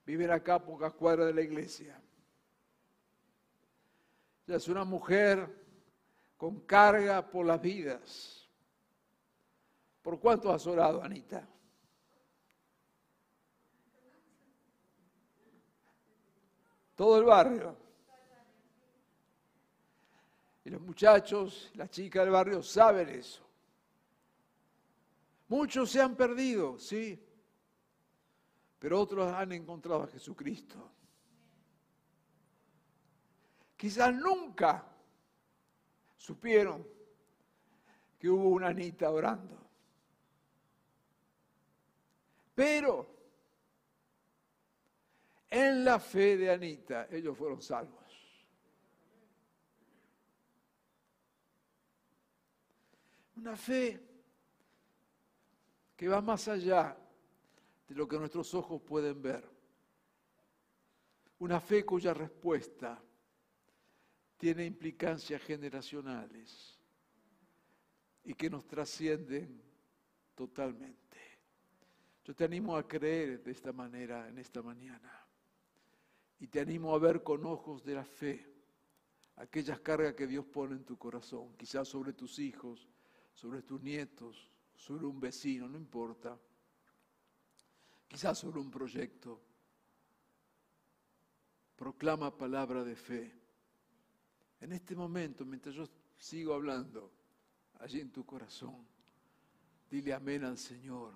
Viven 0.05 0.29
acá 0.29 0.55
a 0.55 0.63
pocas 0.63 0.93
cuadras 0.93 1.27
de 1.27 1.33
la 1.33 1.41
iglesia. 1.41 1.99
Ella 4.45 4.57
es 4.57 4.67
una 4.67 4.83
mujer 4.83 5.60
con 6.41 6.61
carga 6.61 7.29
por 7.29 7.45
las 7.45 7.61
vidas. 7.61 8.49
¿Por 10.01 10.19
cuánto 10.19 10.51
has 10.51 10.65
orado, 10.65 11.03
Anita? 11.03 11.47
Todo 16.95 17.19
el 17.19 17.25
barrio. 17.25 17.77
Y 20.65 20.71
los 20.71 20.81
muchachos, 20.81 21.69
las 21.75 21.91
chicas 21.91 22.23
del 22.23 22.31
barrio 22.31 22.63
saben 22.63 23.09
eso. 23.09 23.47
Muchos 25.47 25.91
se 25.91 26.01
han 26.01 26.15
perdido, 26.15 26.79
sí, 26.79 27.23
pero 28.79 28.99
otros 28.99 29.31
han 29.31 29.51
encontrado 29.51 30.05
a 30.05 30.07
Jesucristo. 30.07 30.89
Quizás 33.77 34.11
nunca 34.15 34.90
supieron 36.21 36.87
que 38.19 38.29
hubo 38.29 38.49
una 38.49 38.67
Anita 38.67 39.09
orando. 39.09 39.57
Pero 42.53 43.09
en 45.49 45.83
la 45.83 45.99
fe 45.99 46.37
de 46.37 46.51
Anita 46.51 47.07
ellos 47.09 47.35
fueron 47.35 47.59
salvos. 47.59 48.05
Una 53.37 53.57
fe 53.57 53.99
que 55.97 56.07
va 56.07 56.21
más 56.21 56.47
allá 56.47 56.95
de 57.87 57.95
lo 57.95 58.07
que 58.07 58.19
nuestros 58.19 58.53
ojos 58.53 58.79
pueden 58.83 59.19
ver. 59.23 59.49
Una 61.39 61.59
fe 61.59 61.83
cuya 61.83 62.13
respuesta 62.13 63.01
tiene 64.41 64.65
implicancias 64.65 65.39
generacionales 65.43 66.75
y 68.23 68.33
que 68.33 68.49
nos 68.49 68.65
trascienden 68.65 69.61
totalmente. 70.33 71.19
Yo 72.25 72.35
te 72.35 72.45
animo 72.45 72.75
a 72.75 72.87
creer 72.87 73.43
de 73.43 73.51
esta 73.51 73.71
manera 73.71 74.27
en 74.27 74.39
esta 74.39 74.63
mañana 74.63 75.11
y 76.39 76.47
te 76.47 76.59
animo 76.59 76.95
a 76.95 76.97
ver 76.97 77.21
con 77.21 77.45
ojos 77.45 77.83
de 77.83 77.93
la 77.93 78.03
fe 78.03 78.51
aquellas 79.35 79.79
cargas 79.81 80.15
que 80.15 80.25
Dios 80.25 80.43
pone 80.47 80.73
en 80.73 80.85
tu 80.85 80.97
corazón, 80.97 81.55
quizás 81.55 81.87
sobre 81.87 82.13
tus 82.13 82.39
hijos, 82.39 82.89
sobre 83.35 83.61
tus 83.61 83.79
nietos, 83.79 84.49
sobre 84.73 85.05
un 85.05 85.19
vecino, 85.19 85.69
no 85.69 85.77
importa. 85.77 86.35
Quizás 88.07 88.39
sobre 88.39 88.59
un 88.59 88.71
proyecto. 88.71 89.39
Proclama 91.75 92.35
palabra 92.35 92.83
de 92.83 92.95
fe. 92.95 93.40
En 94.61 94.71
este 94.71 94.95
momento, 94.95 95.43
mientras 95.43 95.73
yo 95.75 95.85
sigo 96.17 96.53
hablando, 96.53 97.11
allí 97.79 97.99
en 97.99 98.11
tu 98.11 98.23
corazón, 98.25 98.85
dile 99.89 100.13
amén 100.13 100.43
al 100.43 100.57
Señor 100.57 101.13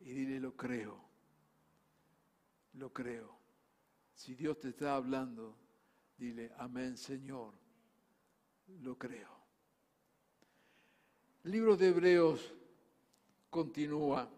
y 0.00 0.12
dile 0.12 0.38
lo 0.38 0.56
creo. 0.56 1.04
Lo 2.74 2.92
creo. 2.92 3.36
Si 4.14 4.34
Dios 4.34 4.60
te 4.60 4.68
está 4.68 4.94
hablando, 4.94 5.56
dile 6.16 6.52
amén 6.56 6.96
Señor. 6.96 7.52
Lo 8.80 8.96
creo. 8.96 9.36
El 11.42 11.50
libro 11.50 11.76
de 11.76 11.88
Hebreos 11.88 12.54
continúa. 13.50 14.30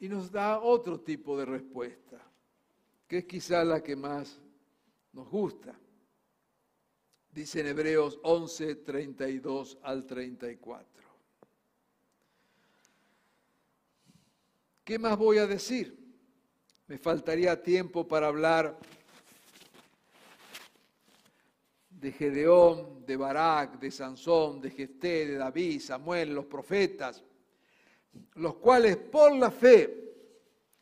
Y 0.00 0.08
nos 0.08 0.30
da 0.30 0.60
otro 0.60 1.00
tipo 1.00 1.36
de 1.36 1.44
respuesta, 1.44 2.20
que 3.06 3.18
es 3.18 3.24
quizá 3.24 3.64
la 3.64 3.82
que 3.82 3.96
más 3.96 4.40
nos 5.12 5.28
gusta. 5.28 5.78
Dice 7.32 7.60
en 7.60 7.68
Hebreos 7.68 8.18
11, 8.22 8.76
32 8.76 9.78
al 9.82 10.06
34. 10.06 11.08
¿Qué 14.84 14.98
más 14.98 15.18
voy 15.18 15.38
a 15.38 15.46
decir? 15.46 15.98
Me 16.86 16.96
faltaría 16.96 17.62
tiempo 17.62 18.08
para 18.08 18.28
hablar 18.28 18.78
de 21.90 22.12
Gedeón, 22.12 23.04
de 23.04 23.16
Barak, 23.16 23.78
de 23.78 23.90
Sansón, 23.90 24.60
de 24.60 24.70
Jefté, 24.70 25.26
de 25.26 25.34
David, 25.34 25.80
Samuel, 25.80 26.34
los 26.34 26.46
profetas, 26.46 27.22
los 28.34 28.56
cuales 28.56 28.96
por 28.96 29.34
la 29.34 29.50
fe 29.50 29.98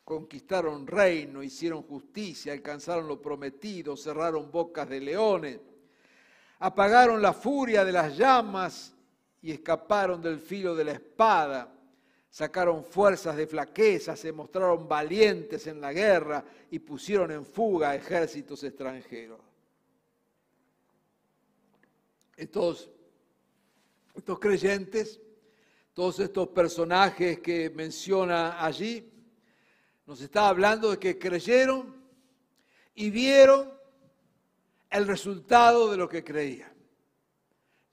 conquistaron 0.05 0.87
reino, 0.87 1.43
hicieron 1.43 1.83
justicia, 1.83 2.53
alcanzaron 2.53 3.09
lo 3.09 3.21
prometido, 3.21 3.97
cerraron 3.97 4.51
bocas 4.53 4.89
de 4.89 5.01
leones, 5.01 5.59
apagaron 6.61 7.21
la 7.21 7.33
furia 7.33 7.85
de 7.85 7.93
las 7.93 8.17
llamas 8.17 8.95
y 9.43 9.51
escaparon 9.51 10.23
del 10.23 10.39
filo 10.39 10.75
de 10.75 10.85
la 10.85 10.93
espada, 10.93 11.73
sacaron 12.31 12.85
fuerzas 12.85 13.37
de 13.37 13.47
flaqueza, 13.47 14.15
se 14.15 14.31
mostraron 14.31 14.87
valientes 14.87 15.67
en 15.67 15.81
la 15.81 15.93
guerra 15.93 16.45
y 16.71 16.79
pusieron 16.79 17.33
en 17.33 17.45
fuga 17.45 17.95
ejércitos 17.97 18.63
extranjeros. 18.63 19.41
Estos, 22.37 22.91
estos 24.15 24.39
creyentes, 24.39 25.19
todos 25.97 26.21
estos 26.21 26.49
personajes 26.49 27.41
que 27.41 27.71
menciona 27.71 28.63
allí, 28.63 29.11
nos 30.05 30.21
está 30.21 30.49
hablando 30.49 30.91
de 30.91 30.99
que 30.99 31.19
creyeron 31.19 31.97
y 32.95 33.09
vieron 33.09 33.73
el 34.91 35.07
resultado 35.07 35.91
de 35.91 35.97
lo 35.97 36.07
que 36.07 36.23
creían. 36.23 36.71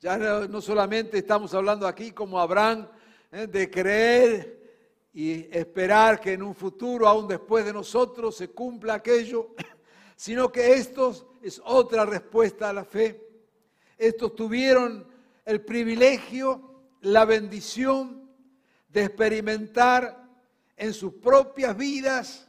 Ya 0.02 0.18
no, 0.18 0.60
solamente 0.60 1.20
estamos 1.20 1.54
hablando 1.54 1.88
aquí 1.88 2.12
como 2.12 2.38
Abraham 2.38 2.90
¿eh? 3.32 3.48
de 3.48 3.72
creer 3.72 5.10
y 5.14 5.48
esperar 5.58 6.20
que 6.20 6.34
en 6.34 6.44
un 6.44 6.54
futuro, 6.54 7.08
aún 7.08 7.26
después 7.26 7.64
de 7.64 7.72
nosotros, 7.72 8.36
se 8.36 8.50
cumpla 8.50 8.96
aquello, 8.96 9.56
sino 10.18 10.52
que 10.52 10.74
esto 10.74 11.40
es 11.42 11.62
otra 11.64 12.06
respuesta 12.06 12.70
a 12.70 12.74
la 12.74 12.84
fe 12.84 13.24
estos 13.98 14.36
tuvieron 14.36 15.08
el 15.46 15.62
privilegio, 15.62 16.73
la 17.04 17.26
bendición 17.26 18.30
de 18.88 19.06
experimentar 19.06 20.26
en 20.78 20.94
sus 20.94 21.14
propias 21.14 21.76
vidas 21.76 22.48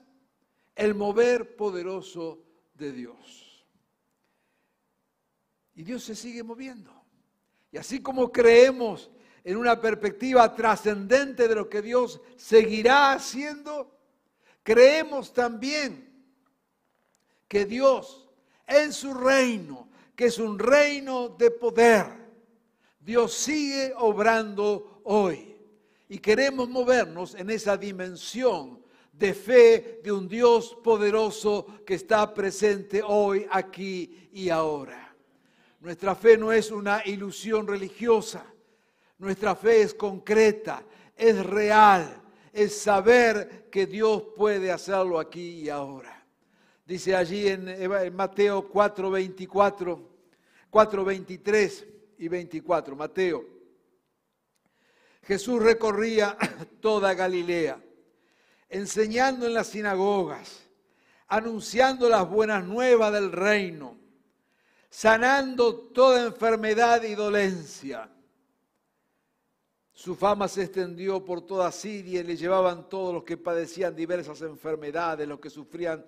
el 0.77 0.95
mover 0.95 1.57
poderoso 1.57 2.43
de 2.75 2.93
Dios. 2.93 3.67
Y 5.75 5.83
Dios 5.83 6.05
se 6.05 6.15
sigue 6.15 6.43
moviendo. 6.43 6.93
Y 7.73 7.79
así 7.79 8.01
como 8.01 8.31
creemos 8.31 9.11
en 9.43 9.57
una 9.57 9.81
perspectiva 9.81 10.55
trascendente 10.55 11.49
de 11.49 11.55
lo 11.55 11.69
que 11.69 11.83
Dios 11.83 12.21
seguirá 12.37 13.13
haciendo, 13.13 13.99
creemos 14.63 15.33
también 15.33 16.13
que 17.49 17.65
Dios 17.65 18.29
en 18.67 18.93
su 18.93 19.13
reino, 19.15 19.89
que 20.15 20.27
es 20.27 20.39
un 20.39 20.59
reino 20.59 21.29
de 21.31 21.51
poder, 21.51 22.24
Dios 23.05 23.35
sigue 23.35 23.93
obrando 23.99 25.03
hoy. 25.05 25.55
Y 26.09 26.19
queremos 26.19 26.69
movernos 26.69 27.35
en 27.35 27.51
esa 27.51 27.77
dimensión 27.77 28.83
de 29.13 29.35
fe 29.35 30.01
de 30.03 30.11
un 30.11 30.27
Dios 30.27 30.77
poderoso 30.83 31.67
que 31.87 31.95
está 31.95 32.33
presente 32.33 33.03
hoy, 33.07 33.47
aquí 33.51 34.29
y 34.33 34.49
ahora. 34.49 35.15
Nuestra 35.81 36.15
fe 36.15 36.39
no 36.39 36.51
es 36.51 36.71
una 36.71 37.03
ilusión 37.05 37.67
religiosa, 37.67 38.47
nuestra 39.19 39.55
fe 39.55 39.83
es 39.83 39.95
concreta, 39.95 40.83
es 41.15 41.45
real, 41.45 42.23
es 42.53 42.79
saber 42.81 43.69
que 43.71 43.87
Dios 43.87 44.25
puede 44.35 44.73
hacerlo 44.73 45.19
aquí 45.19 45.61
y 45.61 45.69
ahora. 45.69 46.25
Dice 46.87 47.15
allí 47.15 47.49
en, 47.49 48.15
Mateo 48.15 48.67
4, 48.69 49.11
24, 49.11 50.11
4, 50.71 51.05
23 51.05 51.87
y 52.19 52.29
24, 52.29 52.97
Mateo. 52.97 53.45
Jesús 55.23 55.63
recorría 55.63 56.37
toda 56.81 57.15
Galilea 57.15 57.81
enseñando 58.75 59.47
en 59.47 59.55
las 59.55 59.69
sinagogas, 59.69 60.63
anunciando 61.29 62.09
las 62.09 62.29
buenas 62.29 62.65
nuevas 62.65 63.13
del 63.13 63.31
reino, 63.31 63.97
sanando 64.91 65.77
toda 65.77 66.27
enfermedad 66.27 67.05
y 67.05 67.15
dolencia. 67.15 68.11
Su 69.93 70.17
fama 70.17 70.49
se 70.49 70.65
extendió 70.65 71.25
por 71.25 71.47
toda 71.47 71.71
Siria 71.71 72.21
y 72.21 72.25
le 72.25 72.37
llevaban 72.37 72.89
todos 72.89 73.15
los 73.15 73.23
que 73.23 73.37
padecían 73.37 73.95
diversas 73.95 74.43
enfermedades, 74.43 75.29
los 75.29 75.39
que 75.39 75.51
sufrían 75.51 76.05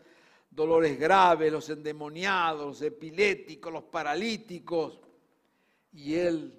dolores 0.50 0.98
graves, 0.98 1.52
los 1.52 1.70
endemoniados, 1.70 2.66
los 2.66 2.82
epiléticos, 2.82 3.72
los 3.72 3.84
paralíticos, 3.84 5.00
y 5.96 6.14
él 6.14 6.52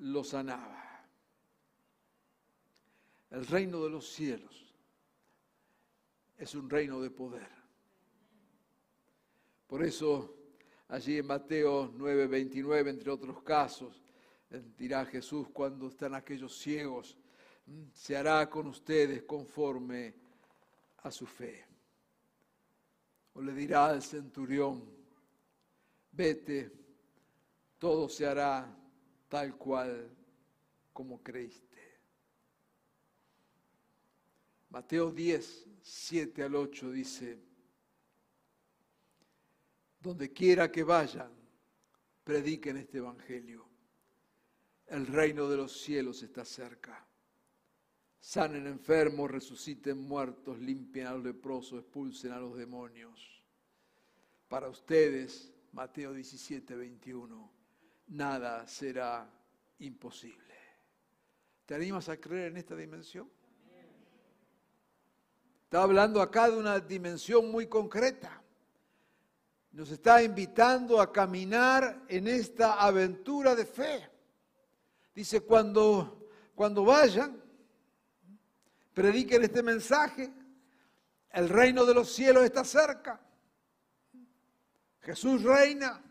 los 0.00 0.30
sanaba. 0.30 1.06
El 3.30 3.46
reino 3.46 3.84
de 3.84 3.90
los 3.90 4.10
cielos 4.10 4.74
es 6.36 6.54
un 6.56 6.68
reino 6.68 7.00
de 7.00 7.10
poder. 7.10 7.48
Por 9.68 9.84
eso 9.84 10.34
allí 10.88 11.18
en 11.18 11.26
Mateo 11.26 11.92
9:29, 11.92 12.90
entre 12.90 13.10
otros 13.10 13.40
casos, 13.44 14.02
dirá 14.76 15.06
Jesús 15.06 15.48
cuando 15.52 15.86
están 15.86 16.16
aquellos 16.16 16.58
ciegos, 16.58 17.16
mm, 17.66 17.90
se 17.94 18.16
hará 18.16 18.50
con 18.50 18.66
ustedes 18.66 19.22
conforme 19.22 20.14
a 21.04 21.12
su 21.12 21.26
fe. 21.26 21.64
O 23.34 23.40
le 23.40 23.52
dirá 23.52 23.86
al 23.86 24.02
centurión, 24.02 24.82
vete, 26.10 26.72
todo 27.78 28.08
se 28.08 28.26
hará 28.26 28.79
tal 29.30 29.56
cual 29.56 30.10
como 30.92 31.22
creíste. 31.22 31.78
Mateo 34.70 35.10
10, 35.10 35.68
7 35.80 36.42
al 36.42 36.54
8 36.56 36.90
dice, 36.90 37.38
donde 40.00 40.32
quiera 40.32 40.70
que 40.70 40.82
vayan, 40.82 41.30
prediquen 42.24 42.76
este 42.76 42.98
Evangelio. 42.98 43.66
El 44.86 45.06
reino 45.06 45.48
de 45.48 45.56
los 45.56 45.80
cielos 45.80 46.22
está 46.22 46.44
cerca. 46.44 47.06
Sanen 48.18 48.66
enfermos, 48.66 49.30
resuciten 49.30 49.98
muertos, 49.98 50.58
limpien 50.58 51.06
a 51.06 51.14
los 51.14 51.24
leprosos, 51.24 51.80
expulsen 51.80 52.32
a 52.32 52.40
los 52.40 52.56
demonios. 52.56 53.42
Para 54.48 54.68
ustedes, 54.68 55.52
Mateo 55.72 56.12
17, 56.12 56.74
21, 56.74 57.59
nada 58.10 58.66
será 58.66 59.28
imposible. 59.78 60.54
¿Te 61.66 61.74
animas 61.74 62.08
a 62.08 62.16
creer 62.18 62.52
en 62.52 62.58
esta 62.58 62.76
dimensión? 62.76 63.30
Está 65.64 65.82
hablando 65.82 66.20
acá 66.20 66.50
de 66.50 66.56
una 66.56 66.80
dimensión 66.80 67.50
muy 67.50 67.68
concreta. 67.68 68.42
Nos 69.72 69.90
está 69.92 70.20
invitando 70.22 71.00
a 71.00 71.12
caminar 71.12 72.02
en 72.08 72.26
esta 72.26 72.74
aventura 72.82 73.54
de 73.54 73.64
fe. 73.64 74.10
Dice, 75.14 75.42
cuando, 75.42 76.28
cuando 76.56 76.84
vayan, 76.84 77.40
prediquen 78.92 79.44
este 79.44 79.62
mensaje, 79.62 80.32
el 81.30 81.48
reino 81.48 81.84
de 81.84 81.94
los 81.94 82.12
cielos 82.12 82.42
está 82.42 82.64
cerca. 82.64 83.20
Jesús 85.02 85.44
reina. 85.44 86.02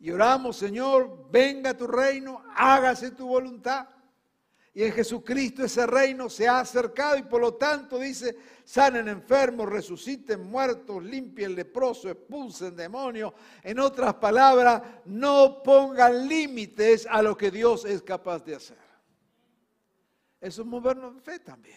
Y 0.00 0.10
oramos, 0.10 0.56
Señor, 0.56 1.28
venga 1.30 1.76
tu 1.76 1.86
reino, 1.86 2.44
hágase 2.54 3.10
tu 3.10 3.26
voluntad. 3.26 3.88
Y 4.72 4.84
en 4.84 4.92
Jesucristo 4.92 5.64
ese 5.64 5.86
reino 5.88 6.30
se 6.30 6.46
ha 6.46 6.60
acercado 6.60 7.16
y 7.16 7.22
por 7.22 7.40
lo 7.40 7.54
tanto 7.54 7.98
dice, 7.98 8.36
sanen 8.64 9.08
enfermos, 9.08 9.68
resuciten 9.68 10.48
muertos, 10.48 11.02
limpien 11.02 11.56
leprosos, 11.56 12.12
expulsen 12.12 12.76
demonios. 12.76 13.32
En 13.64 13.80
otras 13.80 14.14
palabras, 14.14 14.80
no 15.06 15.64
pongan 15.64 16.28
límites 16.28 17.08
a 17.10 17.22
lo 17.22 17.36
que 17.36 17.50
Dios 17.50 17.84
es 17.84 18.02
capaz 18.02 18.44
de 18.44 18.54
hacer. 18.54 18.78
Eso 20.40 20.62
es 20.62 20.68
movernos 20.68 21.12
en 21.12 21.22
fe 21.22 21.40
también. 21.40 21.76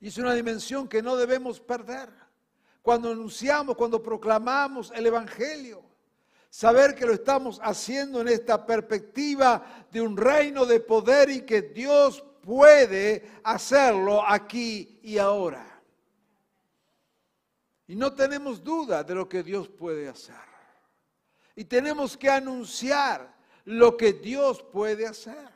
Y 0.00 0.08
es 0.08 0.16
una 0.16 0.32
dimensión 0.32 0.88
que 0.88 1.02
no 1.02 1.16
debemos 1.16 1.60
perder. 1.60 2.08
Cuando 2.80 3.10
anunciamos, 3.10 3.76
cuando 3.76 4.02
proclamamos 4.02 4.90
el 4.94 5.04
Evangelio. 5.04 5.87
Saber 6.50 6.94
que 6.94 7.06
lo 7.06 7.12
estamos 7.12 7.60
haciendo 7.62 8.20
en 8.20 8.28
esta 8.28 8.64
perspectiva 8.64 9.86
de 9.90 10.00
un 10.00 10.16
reino 10.16 10.64
de 10.64 10.80
poder 10.80 11.30
y 11.30 11.42
que 11.42 11.62
Dios 11.62 12.24
puede 12.42 13.30
hacerlo 13.44 14.26
aquí 14.26 14.98
y 15.02 15.18
ahora. 15.18 15.82
Y 17.86 17.96
no 17.96 18.14
tenemos 18.14 18.62
duda 18.62 19.04
de 19.04 19.14
lo 19.14 19.28
que 19.28 19.42
Dios 19.42 19.68
puede 19.68 20.08
hacer. 20.08 20.36
Y 21.54 21.64
tenemos 21.64 22.16
que 22.16 22.30
anunciar 22.30 23.34
lo 23.64 23.96
que 23.96 24.12
Dios 24.12 24.62
puede 24.62 25.06
hacer. 25.06 25.48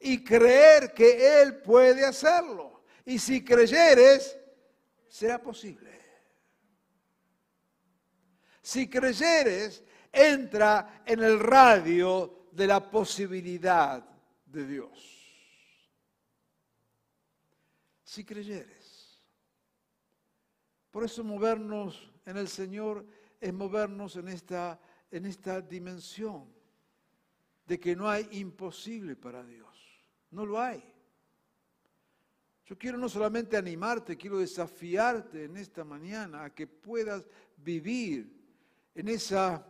Y 0.00 0.22
creer 0.22 0.92
que 0.92 1.42
Él 1.42 1.56
puede 1.56 2.04
hacerlo. 2.04 2.82
Y 3.04 3.18
si 3.18 3.44
creyeres, 3.44 4.38
será 5.08 5.40
posible. 5.40 5.90
Si 8.62 8.88
creyeres, 8.88 9.82
entra 10.12 11.02
en 11.06 11.22
el 11.22 11.40
radio 11.40 12.48
de 12.52 12.66
la 12.66 12.90
posibilidad 12.90 14.04
de 14.44 14.66
Dios. 14.66 15.22
Si 18.04 18.24
creyeres. 18.24 19.22
Por 20.90 21.04
eso 21.04 21.24
movernos 21.24 22.12
en 22.26 22.36
el 22.36 22.48
Señor 22.48 23.06
es 23.40 23.52
movernos 23.52 24.16
en 24.16 24.28
esta, 24.28 24.78
en 25.10 25.24
esta 25.24 25.62
dimensión 25.62 26.52
de 27.66 27.80
que 27.80 27.96
no 27.96 28.08
hay 28.08 28.28
imposible 28.32 29.16
para 29.16 29.42
Dios. 29.42 29.68
No 30.30 30.44
lo 30.44 30.60
hay. 30.60 30.84
Yo 32.66 32.78
quiero 32.78 32.98
no 32.98 33.08
solamente 33.08 33.56
animarte, 33.56 34.16
quiero 34.16 34.38
desafiarte 34.38 35.44
en 35.44 35.56
esta 35.56 35.84
mañana 35.84 36.44
a 36.44 36.54
que 36.54 36.66
puedas 36.66 37.26
vivir 37.56 38.42
en 38.94 39.08
esa 39.08 39.66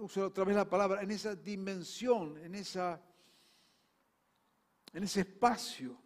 uso 0.00 0.26
otra 0.26 0.44
vez 0.44 0.56
la 0.56 0.68
palabra, 0.68 1.02
en 1.02 1.10
esa 1.10 1.34
dimensión, 1.34 2.38
en, 2.38 2.54
esa, 2.54 3.00
en 4.92 5.04
ese 5.04 5.20
espacio 5.20 5.96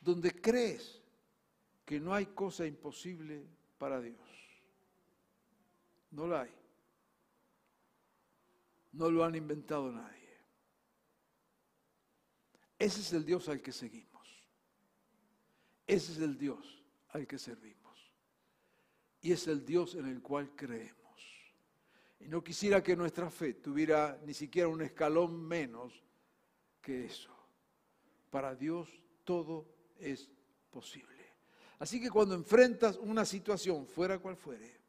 donde 0.00 0.40
crees 0.40 1.02
que 1.84 1.98
no 2.00 2.14
hay 2.14 2.26
cosa 2.26 2.66
imposible 2.66 3.46
para 3.78 4.00
Dios. 4.00 4.18
No 6.10 6.26
la 6.26 6.42
hay. 6.42 6.54
No 8.92 9.10
lo 9.10 9.24
han 9.24 9.34
inventado 9.34 9.90
nadie. 9.90 10.24
Ese 12.78 13.00
es 13.00 13.12
el 13.12 13.24
Dios 13.24 13.48
al 13.48 13.60
que 13.60 13.72
seguimos. 13.72 14.14
Ese 15.86 16.12
es 16.12 16.18
el 16.18 16.38
Dios 16.38 16.82
al 17.08 17.26
que 17.26 17.38
servimos. 17.38 18.12
Y 19.20 19.32
es 19.32 19.46
el 19.48 19.64
Dios 19.64 19.94
en 19.94 20.06
el 20.06 20.20
cual 20.22 20.54
creemos. 20.54 21.03
Y 22.24 22.28
no 22.28 22.42
quisiera 22.42 22.82
que 22.82 22.96
nuestra 22.96 23.30
fe 23.30 23.52
tuviera 23.52 24.18
ni 24.24 24.32
siquiera 24.32 24.66
un 24.66 24.80
escalón 24.80 25.46
menos 25.46 26.02
que 26.80 27.04
eso. 27.04 27.30
Para 28.30 28.54
Dios 28.54 28.88
todo 29.24 29.68
es 29.98 30.30
posible. 30.70 31.22
Así 31.78 32.00
que 32.00 32.08
cuando 32.08 32.34
enfrentas 32.34 32.96
una 32.96 33.26
situación, 33.26 33.86
fuera 33.86 34.18
cual 34.18 34.36
fuere, 34.36 34.80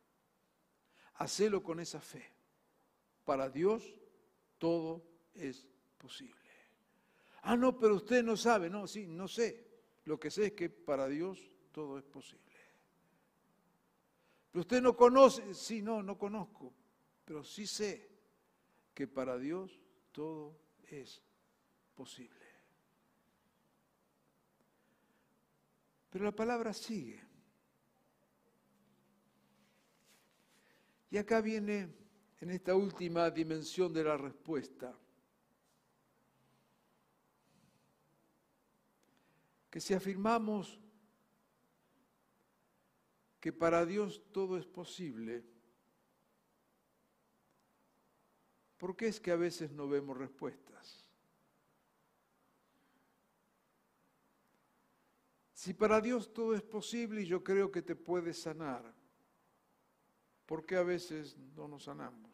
hacelo 1.15 1.61
con 1.61 1.81
esa 1.81 1.99
fe. 1.99 2.31
Para 3.25 3.49
Dios 3.49 3.83
todo 4.57 5.03
es 5.33 5.67
posible. 5.97 6.39
Ah, 7.41 7.57
no, 7.57 7.77
pero 7.77 7.95
usted 7.95 8.23
no 8.23 8.37
sabe. 8.37 8.69
No, 8.69 8.87
sí, 8.87 9.07
no 9.07 9.27
sé. 9.27 9.67
Lo 10.05 10.17
que 10.17 10.31
sé 10.31 10.45
es 10.45 10.51
que 10.53 10.69
para 10.69 11.07
Dios 11.07 11.51
todo 11.73 11.97
es 11.97 12.05
posible. 12.05 12.45
Pero 14.51 14.61
usted 14.61 14.81
no 14.81 14.95
conoce, 14.95 15.53
sí, 15.53 15.81
no, 15.81 16.01
no 16.01 16.17
conozco, 16.17 16.73
pero 17.25 17.43
sí 17.43 17.65
sé 17.65 18.07
que 18.93 19.07
para 19.07 19.37
Dios 19.37 19.81
todo 20.11 20.55
es 20.83 21.21
posible. 21.95 22.45
Pero 26.11 26.23
la 26.23 26.31
palabra 26.31 26.71
sigue. 26.71 27.21
Y 31.09 31.17
acá 31.17 31.41
viene 31.41 31.93
en 32.39 32.51
esta 32.51 32.75
última 32.75 33.29
dimensión 33.31 33.91
de 33.91 34.03
la 34.03 34.15
respuesta. 34.15 34.97
Que 39.69 39.81
si 39.81 39.93
afirmamos 39.93 40.79
que 43.41 43.51
para 43.51 43.85
Dios 43.85 44.23
todo 44.31 44.57
es 44.57 44.65
posible, 44.65 45.43
¿por 48.77 48.95
qué 48.95 49.07
es 49.07 49.19
que 49.19 49.31
a 49.31 49.35
veces 49.35 49.71
no 49.71 49.87
vemos 49.87 50.17
respuestas? 50.17 51.05
Si 55.53 55.73
para 55.73 55.99
Dios 55.99 56.31
todo 56.31 56.53
es 56.53 56.61
posible 56.61 57.23
y 57.23 57.25
yo 57.25 57.43
creo 57.43 57.71
que 57.71 57.81
te 57.81 57.95
puede 57.95 58.33
sanar, 58.33 58.93
¿por 60.45 60.65
qué 60.65 60.75
a 60.75 60.83
veces 60.83 61.37
no 61.55 61.67
nos 61.67 61.85
sanamos? 61.85 62.31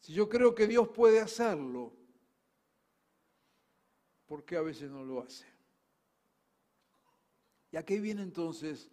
Si 0.00 0.12
yo 0.12 0.28
creo 0.28 0.54
que 0.54 0.66
Dios 0.66 0.88
puede 0.88 1.20
hacerlo, 1.20 1.92
¿por 4.26 4.44
qué 4.44 4.56
a 4.56 4.62
veces 4.62 4.90
no 4.90 5.04
lo 5.04 5.20
hace? 5.20 5.46
Y 7.72 7.76
aquí 7.76 7.98
viene 7.98 8.22
entonces 8.22 8.90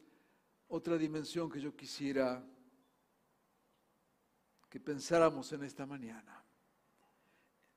otra 0.67 0.97
dimensión 0.97 1.51
que 1.51 1.59
yo 1.59 1.75
quisiera 1.75 2.43
que 4.73 4.79
pensáramos 4.79 5.53
en 5.53 5.61
esta 5.65 5.85
mañana. 5.85 6.43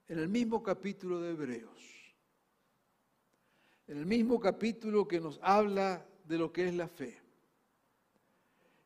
En 0.07 0.17
el 0.17 0.27
mismo 0.27 0.63
capítulo 0.63 1.21
de 1.21 1.29
Hebreos, 1.29 1.79
en 3.85 3.99
el 3.99 4.07
mismo 4.07 4.39
capítulo 4.39 5.07
que 5.07 5.19
nos 5.19 5.39
habla 5.43 6.03
de 6.23 6.39
lo 6.39 6.51
que 6.51 6.67
es 6.67 6.73
la 6.73 6.87
fe. 6.87 7.21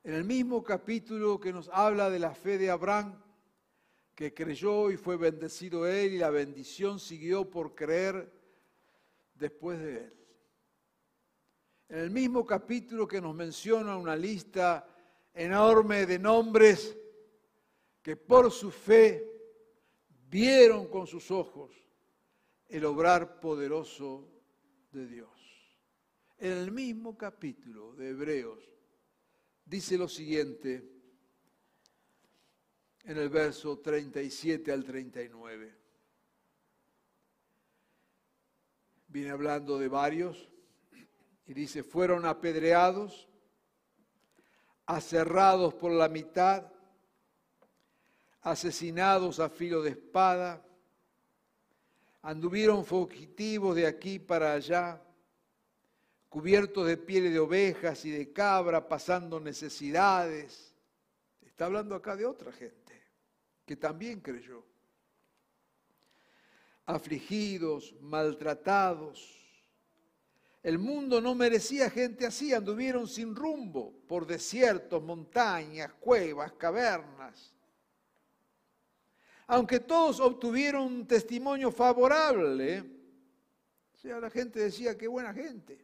En 0.03 0.13
el 0.13 0.25
mismo 0.25 0.61
capítulo 0.61 1.39
que 1.39 1.53
nos 1.53 1.69
habla 1.69 2.09
de 2.09 2.19
la 2.19 2.35
fe 2.35 2.57
de 2.57 2.69
Abraham, 2.69 3.17
que 4.13 4.33
creyó 4.33 4.91
y 4.91 4.97
fue 4.97 5.15
bendecido 5.15 5.87
él 5.87 6.11
y 6.11 6.17
la 6.17 6.31
bendición 6.31 6.99
siguió 6.99 7.49
por 7.49 7.75
creer 7.75 8.29
después 9.35 9.79
de 9.79 9.97
él. 9.99 10.13
En 11.87 11.99
el 11.99 12.11
mismo 12.11 12.45
capítulo 12.45 13.07
que 13.07 13.21
nos 13.21 13.33
menciona 13.33 13.95
una 13.95 14.17
lista 14.17 14.85
enorme 15.33 16.05
de 16.05 16.19
nombres 16.19 16.97
que 18.01 18.15
por 18.15 18.51
su 18.51 18.71
fe 18.71 19.27
vieron 20.29 20.87
con 20.87 21.05
sus 21.07 21.29
ojos 21.31 21.71
el 22.67 22.85
obrar 22.85 23.39
poderoso 23.39 24.27
de 24.91 25.07
Dios. 25.07 25.29
En 26.37 26.53
el 26.53 26.71
mismo 26.71 27.17
capítulo 27.17 27.93
de 27.95 28.09
Hebreos 28.09 28.59
dice 29.65 29.97
lo 29.97 30.07
siguiente 30.07 30.89
en 33.03 33.17
el 33.17 33.29
verso 33.29 33.79
37 33.79 34.71
al 34.71 34.83
39. 34.83 35.75
Viene 39.07 39.31
hablando 39.31 39.77
de 39.77 39.87
varios 39.87 40.49
y 41.45 41.53
dice, 41.53 41.83
fueron 41.83 42.25
apedreados, 42.25 43.27
aserrados 44.85 45.73
por 45.73 45.91
la 45.91 46.07
mitad, 46.07 46.71
asesinados 48.41 49.39
a 49.39 49.49
filo 49.49 49.81
de 49.81 49.91
espada, 49.91 50.63
Anduvieron 52.23 52.85
fugitivos 52.85 53.75
de 53.75 53.87
aquí 53.87 54.19
para 54.19 54.53
allá, 54.53 55.01
cubiertos 56.29 56.85
de 56.85 56.95
pieles 56.95 57.33
de 57.33 57.39
ovejas 57.39 58.05
y 58.05 58.11
de 58.11 58.31
cabra, 58.31 58.87
pasando 58.87 59.39
necesidades. 59.39 60.75
Está 61.41 61.65
hablando 61.65 61.95
acá 61.95 62.15
de 62.15 62.25
otra 62.25 62.51
gente 62.51 62.93
que 63.65 63.75
también 63.75 64.19
creyó. 64.19 64.63
Afligidos, 66.85 67.95
maltratados. 68.01 69.39
El 70.61 70.77
mundo 70.77 71.21
no 71.21 71.33
merecía 71.33 71.89
gente 71.89 72.27
así, 72.27 72.53
anduvieron 72.53 73.07
sin 73.07 73.35
rumbo 73.35 74.03
por 74.07 74.27
desiertos, 74.27 75.01
montañas, 75.01 75.91
cuevas, 75.93 76.51
cavernas 76.51 77.55
aunque 79.51 79.81
todos 79.81 80.21
obtuvieron 80.21 80.83
un 80.83 81.05
testimonio 81.05 81.73
favorable, 81.73 82.79
o 83.93 83.97
sea, 83.97 84.17
la 84.17 84.29
gente 84.29 84.61
decía, 84.61 84.97
qué 84.97 85.09
buena 85.09 85.33
gente. 85.33 85.77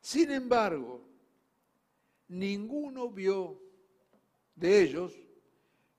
Sin 0.00 0.32
embargo, 0.32 1.06
ninguno 2.26 3.08
vio 3.10 3.62
de 4.56 4.82
ellos, 4.82 5.14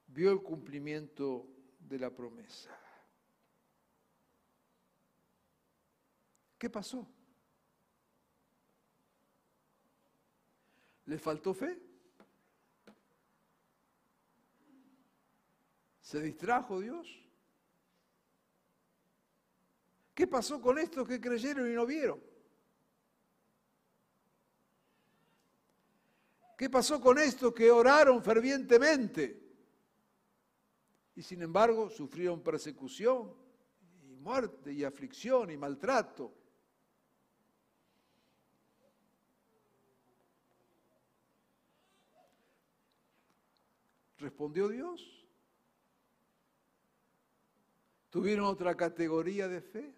vio 0.08 0.34
el 0.34 0.44
cumplimiento 0.44 1.48
de 1.80 1.98
la 1.98 2.10
promesa. 2.10 2.78
¿Qué 6.58 6.70
pasó? 6.70 7.08
¿Le 11.06 11.18
faltó 11.18 11.54
fe? 11.54 11.93
¿Se 16.14 16.22
distrajo 16.22 16.80
Dios? 16.80 17.08
¿Qué 20.14 20.28
pasó 20.28 20.62
con 20.62 20.78
estos 20.78 21.08
que 21.08 21.20
creyeron 21.20 21.68
y 21.68 21.74
no 21.74 21.88
vieron? 21.88 22.22
¿Qué 26.56 26.70
pasó 26.70 27.02
con 27.02 27.18
estos 27.18 27.52
que 27.52 27.72
oraron 27.72 28.22
fervientemente 28.22 29.42
y 31.16 31.24
sin 31.24 31.42
embargo 31.42 31.90
sufrieron 31.90 32.44
persecución 32.44 33.34
y 34.04 34.16
muerte 34.16 34.72
y 34.72 34.84
aflicción 34.84 35.50
y 35.50 35.58
maltrato? 35.58 36.32
¿Respondió 44.20 44.68
Dios? 44.68 45.23
¿Tuvieron 48.14 48.46
otra 48.46 48.78
categoría 48.78 49.48
de 49.48 49.60
fe? 49.60 49.92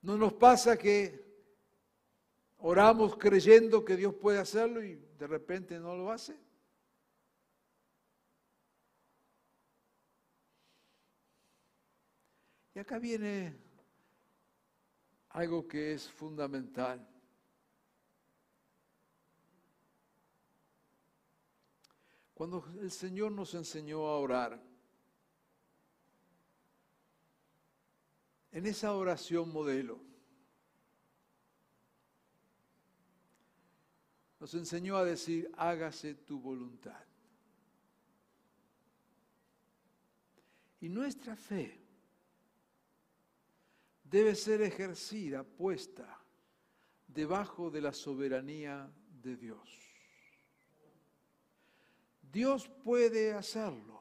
¿No 0.00 0.16
nos 0.16 0.32
pasa 0.32 0.78
que 0.78 1.22
oramos 2.56 3.18
creyendo 3.18 3.84
que 3.84 3.98
Dios 3.98 4.14
puede 4.14 4.38
hacerlo 4.38 4.82
y 4.82 4.94
de 5.18 5.26
repente 5.26 5.78
no 5.78 5.94
lo 5.94 6.10
hace? 6.10 6.34
Y 12.74 12.78
acá 12.78 12.98
viene 12.98 13.54
algo 15.28 15.68
que 15.68 15.92
es 15.92 16.10
fundamental. 16.10 17.09
Cuando 22.40 22.64
el 22.80 22.90
Señor 22.90 23.32
nos 23.32 23.52
enseñó 23.52 24.06
a 24.06 24.16
orar, 24.16 24.58
en 28.50 28.64
esa 28.64 28.94
oración 28.94 29.52
modelo, 29.52 30.00
nos 34.40 34.54
enseñó 34.54 34.96
a 34.96 35.04
decir, 35.04 35.52
hágase 35.54 36.14
tu 36.14 36.40
voluntad. 36.40 37.04
Y 40.80 40.88
nuestra 40.88 41.36
fe 41.36 41.78
debe 44.02 44.34
ser 44.34 44.62
ejercida, 44.62 45.44
puesta 45.44 46.18
debajo 47.06 47.70
de 47.70 47.82
la 47.82 47.92
soberanía 47.92 48.90
de 49.22 49.36
Dios. 49.36 49.89
Dios 52.30 52.68
puede 52.84 53.32
hacerlo. 53.32 54.00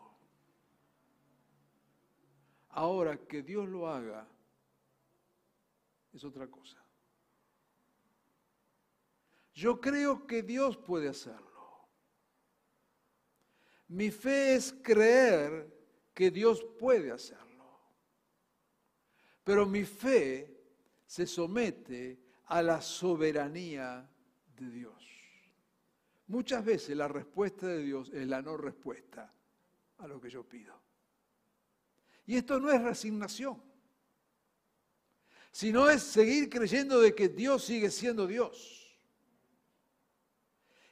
Ahora 2.70 3.18
que 3.18 3.42
Dios 3.42 3.68
lo 3.68 3.90
haga 3.90 4.28
es 6.14 6.24
otra 6.24 6.48
cosa. 6.48 6.78
Yo 9.54 9.82
creo 9.82 10.26
que 10.26 10.44
Dios 10.44 10.78
puede 10.78 11.10
hacerlo. 11.10 11.50
Mi 13.88 14.12
fe 14.12 14.56
es 14.56 14.72
creer 14.84 15.76
que 16.14 16.30
Dios 16.30 16.64
puede 16.78 17.12
hacerlo. 17.12 17.80
Pero 19.44 19.66
mi 19.66 19.84
fe 19.84 20.56
se 21.06 21.26
somete 21.26 22.20
a 22.46 22.62
la 22.62 22.82
soberanía 22.82 24.08
de 24.56 24.70
Dios. 24.70 25.19
Muchas 26.30 26.64
veces 26.64 26.96
la 26.96 27.08
respuesta 27.08 27.66
de 27.66 27.82
Dios 27.82 28.12
es 28.14 28.28
la 28.28 28.40
no 28.40 28.56
respuesta 28.56 29.34
a 29.98 30.08
lo 30.08 30.22
que 30.22 30.30
yo 30.30 30.44
pido. 30.44 30.80
Y 32.28 32.38
esto 32.38 32.60
no 32.60 32.72
es 32.72 32.80
resignación, 32.84 33.60
sino 35.52 35.90
es 35.90 36.04
seguir 36.04 36.48
creyendo 36.48 37.00
de 37.00 37.16
que 37.16 37.30
Dios 37.30 37.66
sigue 37.66 37.90
siendo 37.90 38.28
Dios. 38.28 38.96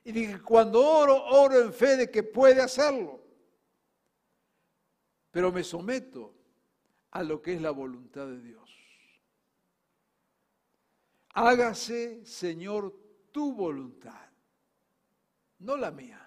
Y 0.04 0.12
de 0.12 0.28
que 0.28 0.42
cuando 0.42 0.84
oro, 0.84 1.24
oro 1.26 1.62
en 1.62 1.72
fe 1.72 1.98
de 1.98 2.10
que 2.10 2.24
puede 2.24 2.60
hacerlo. 2.60 3.24
Pero 5.30 5.52
me 5.52 5.64
someto 5.64 6.34
a 7.12 7.22
lo 7.22 7.44
que 7.44 7.54
es 7.54 7.62
la 7.62 7.70
voluntad 7.70 8.26
de 8.26 8.42
Dios. 8.42 8.72
Hágase, 11.36 12.26
Señor, 12.26 13.00
tu 13.32 13.54
voluntad, 13.54 14.27
no 15.60 15.78
la 15.78 15.92
mía. 15.92 16.24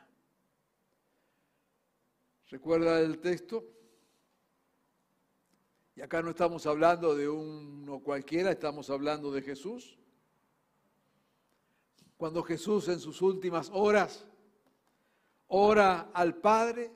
¿Recuerda 2.49 3.01
el 3.01 3.21
texto? 3.21 3.65
Y 5.95 6.03
acá 6.03 6.23
no 6.23 6.31
estamos 6.31 6.67
hablando 6.67 7.15
de 7.15 7.29
uno 7.29 8.01
cualquiera, 8.01 8.51
estamos 8.51 8.91
hablando 8.91 9.31
de 9.31 9.43
Jesús. 9.43 9.99
Cuando 12.17 12.43
Jesús 12.43 12.89
en 12.89 12.99
sus 12.99 13.23
últimas 13.23 13.71
horas 13.73 14.27
ora 15.47 16.11
al 16.13 16.37
Padre, 16.37 16.93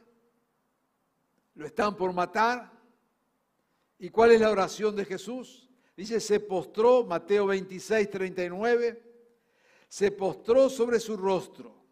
lo 1.55 1.67
están 1.67 1.97
por 1.97 2.13
matar. 2.13 2.73
¿Y 3.99 4.11
cuál 4.11 4.33
es 4.33 4.41
la 4.41 4.51
oración 4.51 4.97
de 4.97 5.05
Jesús? 5.05 5.71
Dice, 5.97 6.19
se 6.19 6.41
postró, 6.41 7.05
Mateo 7.05 7.47
26, 7.47 8.11
39, 8.11 9.03
se 9.89 10.11
postró 10.11 10.69
sobre 10.69 10.99
su 10.99 11.17
rostro 11.17 11.84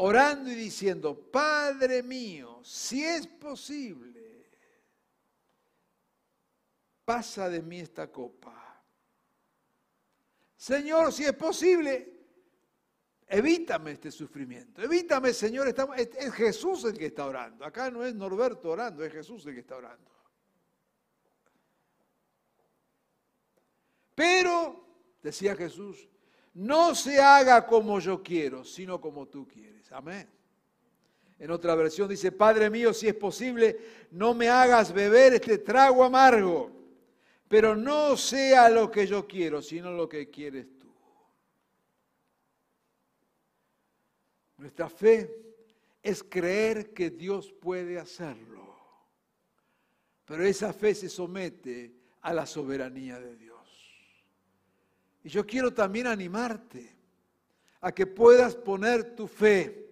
orando 0.00 0.50
y 0.50 0.54
diciendo, 0.54 1.16
Padre 1.30 2.02
mío, 2.02 2.60
si 2.62 3.04
es 3.04 3.26
posible, 3.26 4.48
pasa 7.04 7.48
de 7.48 7.62
mí 7.62 7.80
esta 7.80 8.10
copa. 8.10 8.82
Señor, 10.56 11.12
si 11.12 11.24
es 11.24 11.32
posible, 11.32 12.16
evítame 13.26 13.92
este 13.92 14.10
sufrimiento. 14.10 14.82
Evítame, 14.82 15.32
Señor, 15.32 15.68
es 15.68 16.34
Jesús 16.34 16.84
el 16.84 16.96
que 16.96 17.06
está 17.06 17.26
orando. 17.26 17.64
Acá 17.64 17.90
no 17.90 18.04
es 18.04 18.14
Norberto 18.14 18.70
orando, 18.70 19.04
es 19.04 19.12
Jesús 19.12 19.46
el 19.46 19.54
que 19.54 19.60
está 19.60 19.76
orando. 19.76 20.10
Pero, 24.14 24.84
decía 25.22 25.56
Jesús, 25.56 26.08
no 26.58 26.92
se 26.92 27.20
haga 27.20 27.64
como 27.64 28.00
yo 28.00 28.20
quiero, 28.20 28.64
sino 28.64 29.00
como 29.00 29.26
tú 29.26 29.46
quieres. 29.46 29.92
Amén. 29.92 30.28
En 31.38 31.52
otra 31.52 31.76
versión 31.76 32.08
dice, 32.08 32.32
Padre 32.32 32.68
mío, 32.68 32.92
si 32.92 33.06
es 33.06 33.14
posible, 33.14 33.78
no 34.10 34.34
me 34.34 34.48
hagas 34.48 34.92
beber 34.92 35.34
este 35.34 35.58
trago 35.58 36.02
amargo, 36.02 36.72
pero 37.46 37.76
no 37.76 38.16
sea 38.16 38.68
lo 38.68 38.90
que 38.90 39.06
yo 39.06 39.28
quiero, 39.28 39.62
sino 39.62 39.92
lo 39.92 40.08
que 40.08 40.28
quieres 40.30 40.76
tú. 40.76 40.92
Nuestra 44.56 44.88
fe 44.88 45.30
es 46.02 46.24
creer 46.24 46.92
que 46.92 47.10
Dios 47.10 47.52
puede 47.52 48.00
hacerlo, 48.00 48.76
pero 50.24 50.42
esa 50.42 50.72
fe 50.72 50.92
se 50.92 51.08
somete 51.08 51.94
a 52.22 52.32
la 52.32 52.46
soberanía 52.46 53.20
de 53.20 53.36
Dios. 53.36 53.57
Y 55.22 55.28
yo 55.28 55.46
quiero 55.46 55.72
también 55.72 56.06
animarte 56.06 56.96
a 57.80 57.92
que 57.92 58.06
puedas 58.06 58.54
poner 58.56 59.14
tu 59.14 59.26
fe 59.26 59.88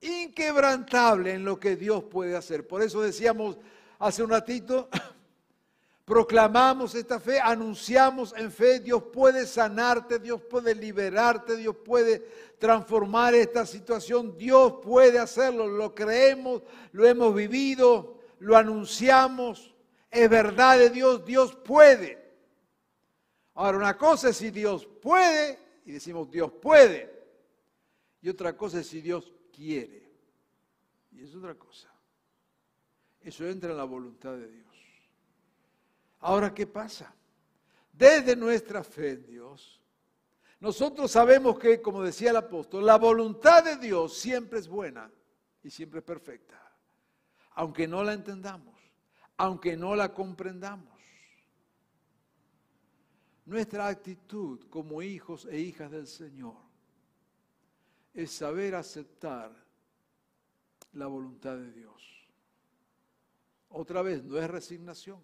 inquebrantable 0.00 1.32
en 1.32 1.44
lo 1.44 1.58
que 1.58 1.76
Dios 1.76 2.04
puede 2.04 2.36
hacer. 2.36 2.66
Por 2.66 2.82
eso 2.82 3.00
decíamos 3.00 3.58
hace 3.98 4.22
un 4.22 4.30
ratito, 4.30 4.88
proclamamos 6.04 6.94
esta 6.94 7.20
fe, 7.20 7.40
anunciamos 7.40 8.34
en 8.36 8.50
fe, 8.50 8.80
Dios 8.80 9.04
puede 9.12 9.46
sanarte, 9.46 10.18
Dios 10.18 10.40
puede 10.42 10.74
liberarte, 10.74 11.56
Dios 11.56 11.76
puede 11.84 12.26
transformar 12.58 13.34
esta 13.34 13.64
situación, 13.64 14.36
Dios 14.36 14.74
puede 14.82 15.18
hacerlo, 15.18 15.68
lo 15.68 15.94
creemos, 15.94 16.62
lo 16.90 17.06
hemos 17.06 17.34
vivido, 17.34 18.18
lo 18.40 18.56
anunciamos, 18.56 19.72
es 20.10 20.28
verdad 20.28 20.78
de 20.78 20.90
Dios, 20.90 21.24
Dios 21.24 21.54
puede. 21.54 22.21
Ahora, 23.54 23.78
una 23.78 23.96
cosa 23.96 24.30
es 24.30 24.36
si 24.36 24.50
Dios 24.50 24.86
puede, 24.86 25.58
y 25.84 25.92
decimos 25.92 26.30
Dios 26.30 26.52
puede, 26.52 27.12
y 28.20 28.28
otra 28.28 28.56
cosa 28.56 28.80
es 28.80 28.86
si 28.86 29.00
Dios 29.00 29.32
quiere. 29.52 30.10
Y 31.12 31.22
es 31.22 31.34
otra 31.34 31.54
cosa. 31.54 31.92
Eso 33.20 33.46
entra 33.46 33.70
en 33.70 33.76
la 33.76 33.84
voluntad 33.84 34.32
de 34.36 34.48
Dios. 34.48 34.76
Ahora, 36.20 36.54
¿qué 36.54 36.66
pasa? 36.66 37.14
Desde 37.92 38.34
nuestra 38.34 38.82
fe 38.82 39.10
en 39.10 39.26
Dios, 39.26 39.80
nosotros 40.60 41.10
sabemos 41.10 41.58
que, 41.58 41.82
como 41.82 42.02
decía 42.02 42.30
el 42.30 42.36
apóstol, 42.36 42.86
la 42.86 42.96
voluntad 42.96 43.64
de 43.64 43.76
Dios 43.76 44.16
siempre 44.16 44.60
es 44.60 44.68
buena 44.68 45.10
y 45.62 45.70
siempre 45.70 45.98
es 45.98 46.04
perfecta, 46.04 46.60
aunque 47.50 47.88
no 47.88 48.04
la 48.04 48.12
entendamos, 48.12 48.78
aunque 49.36 49.76
no 49.76 49.96
la 49.96 50.14
comprendamos. 50.14 50.91
Nuestra 53.44 53.88
actitud 53.88 54.68
como 54.68 55.02
hijos 55.02 55.46
e 55.46 55.58
hijas 55.58 55.90
del 55.90 56.06
Señor 56.06 56.56
es 58.14 58.30
saber 58.30 58.74
aceptar 58.74 59.52
la 60.92 61.06
voluntad 61.06 61.56
de 61.56 61.72
Dios. 61.72 62.28
Otra 63.68 64.02
vez, 64.02 64.22
no 64.22 64.38
es 64.38 64.48
resignación, 64.48 65.20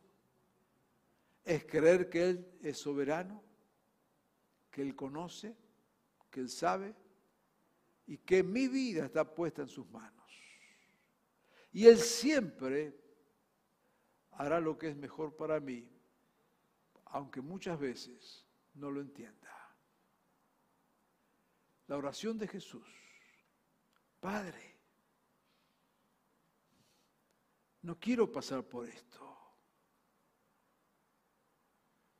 es 1.44 1.64
creer 1.64 2.08
que 2.08 2.30
Él 2.30 2.58
es 2.62 2.78
soberano, 2.78 3.42
que 4.70 4.82
Él 4.82 4.96
conoce, 4.96 5.54
que 6.30 6.40
Él 6.40 6.48
sabe 6.48 6.94
y 8.06 8.18
que 8.18 8.42
mi 8.42 8.66
vida 8.66 9.04
está 9.04 9.32
puesta 9.32 9.62
en 9.62 9.68
sus 9.68 9.88
manos. 9.90 10.14
Y 11.72 11.86
Él 11.86 11.98
siempre 11.98 12.98
hará 14.32 14.60
lo 14.60 14.76
que 14.76 14.88
es 14.88 14.96
mejor 14.96 15.36
para 15.36 15.60
mí 15.60 15.88
aunque 17.10 17.40
muchas 17.40 17.78
veces 17.78 18.46
no 18.74 18.90
lo 18.90 19.00
entienda. 19.00 19.48
La 21.86 21.96
oración 21.96 22.36
de 22.38 22.46
Jesús, 22.46 22.86
Padre, 24.20 24.76
no 27.82 27.98
quiero 27.98 28.30
pasar 28.30 28.62
por 28.64 28.86
esto, 28.86 29.36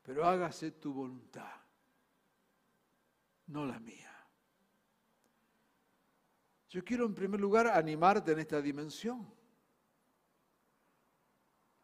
pero 0.03 0.24
hágase 0.24 0.70
tu 0.70 0.93
voluntad, 0.93 1.61
no 3.49 3.66
la 3.66 3.78
mía. 3.78 4.14
Yo 6.70 6.84
quiero 6.84 7.05
en 7.07 7.14
primer 7.14 7.41
lugar 7.41 7.66
animarte 7.66 8.32
en 8.32 8.39
esta 8.39 8.61
dimensión. 8.61 9.34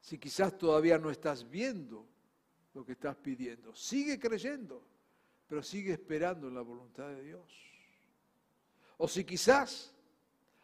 Si 0.00 0.18
quizás 0.18 0.56
todavía 0.58 0.98
no 0.98 1.10
estás 1.10 1.48
viendo 1.48 2.13
lo 2.74 2.84
que 2.84 2.92
estás 2.92 3.16
pidiendo. 3.16 3.74
Sigue 3.74 4.18
creyendo, 4.18 4.84
pero 5.46 5.62
sigue 5.62 5.92
esperando 5.92 6.48
en 6.48 6.54
la 6.54 6.60
voluntad 6.60 7.08
de 7.08 7.22
Dios. 7.22 7.52
O 8.98 9.08
si 9.08 9.24
quizás 9.24 9.94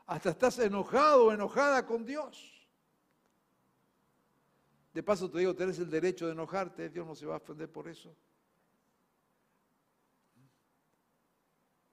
hasta 0.07 0.31
estás 0.31 0.59
enojado 0.59 1.27
o 1.27 1.33
enojada 1.33 1.87
con 1.87 2.05
Dios. 2.05 2.69
De 4.93 5.05
paso 5.05 5.31
te 5.31 5.39
digo, 5.39 5.55
tenés 5.55 5.79
el 5.79 5.89
derecho 5.89 6.27
de 6.27 6.33
enojarte, 6.33 6.89
Dios 6.91 7.07
no 7.07 7.15
se 7.15 7.27
va 7.27 7.35
a 7.35 7.39
ofender 7.39 7.71
por 7.71 7.89
eso. 7.89 8.15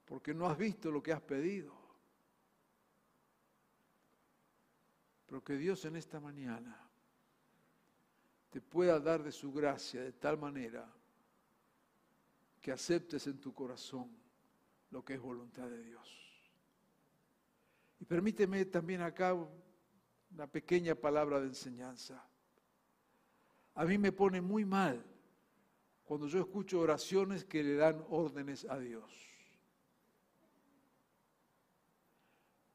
Porque 0.06 0.34
no 0.34 0.48
has 0.48 0.58
visto 0.58 0.90
lo 0.90 1.04
que 1.04 1.14
has 1.14 1.22
pedido. 1.22 1.76
Pero 5.28 5.44
que 5.44 5.58
Dios 5.58 5.86
en 5.86 5.98
esta 5.98 6.20
mañana 6.20 6.87
te 8.50 8.62
pueda 8.62 9.00
dar 9.00 9.24
de 9.24 9.32
su 9.32 9.52
gracia 9.52 10.02
de 10.02 10.14
tal 10.14 10.38
manera 10.38 10.88
que 12.62 12.72
aceptes 12.72 13.28
en 13.28 13.40
tu 13.40 13.54
corazón 13.54 14.10
lo 14.92 15.04
que 15.04 15.16
es 15.16 15.20
voluntad 15.20 15.70
de 15.70 15.84
Dios. 15.84 16.28
Y 18.00 18.06
permíteme 18.06 18.66
también 18.66 19.02
acá 19.02 19.34
una 19.34 20.48
pequeña 20.48 20.96
palabra 20.96 21.40
de 21.40 21.48
enseñanza. 21.48 22.24
A 23.76 23.86
mí 23.86 23.98
me 23.98 24.12
pone 24.12 24.42
muy 24.42 24.66
mal 24.66 25.04
cuando 26.04 26.28
yo 26.28 26.40
escucho 26.40 26.80
oraciones 26.80 27.44
que 27.44 27.64
le 27.64 27.76
dan 27.76 28.04
órdenes 28.10 28.66
a 28.66 28.80
Dios. 28.80 29.12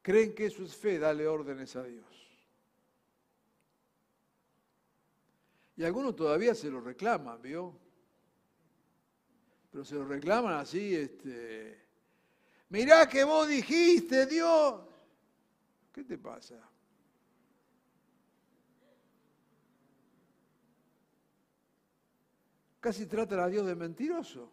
Creen 0.01 0.35
que 0.35 0.45
eso 0.45 0.63
es 0.63 0.75
fe, 0.75 0.99
darle 0.99 1.27
órdenes 1.27 1.75
a 1.75 1.83
Dios. 1.83 2.22
Y 5.75 5.83
algunos 5.83 6.15
todavía 6.15 6.53
se 6.53 6.69
lo 6.69 6.81
reclaman, 6.81 7.41
¿vio? 7.41 7.79
Pero 9.71 9.83
se 9.83 9.95
lo 9.95 10.05
reclaman 10.05 10.53
así, 10.53 10.95
este, 10.95 11.83
mirá 12.69 13.09
que 13.09 13.23
vos 13.23 13.47
dijiste, 13.47 14.27
Dios. 14.27 14.81
¿Qué 15.91 16.03
te 16.03 16.17
pasa? 16.17 16.55
Casi 22.79 23.05
tratan 23.05 23.39
a 23.39 23.47
Dios 23.47 23.65
de 23.65 23.75
mentiroso. 23.75 24.51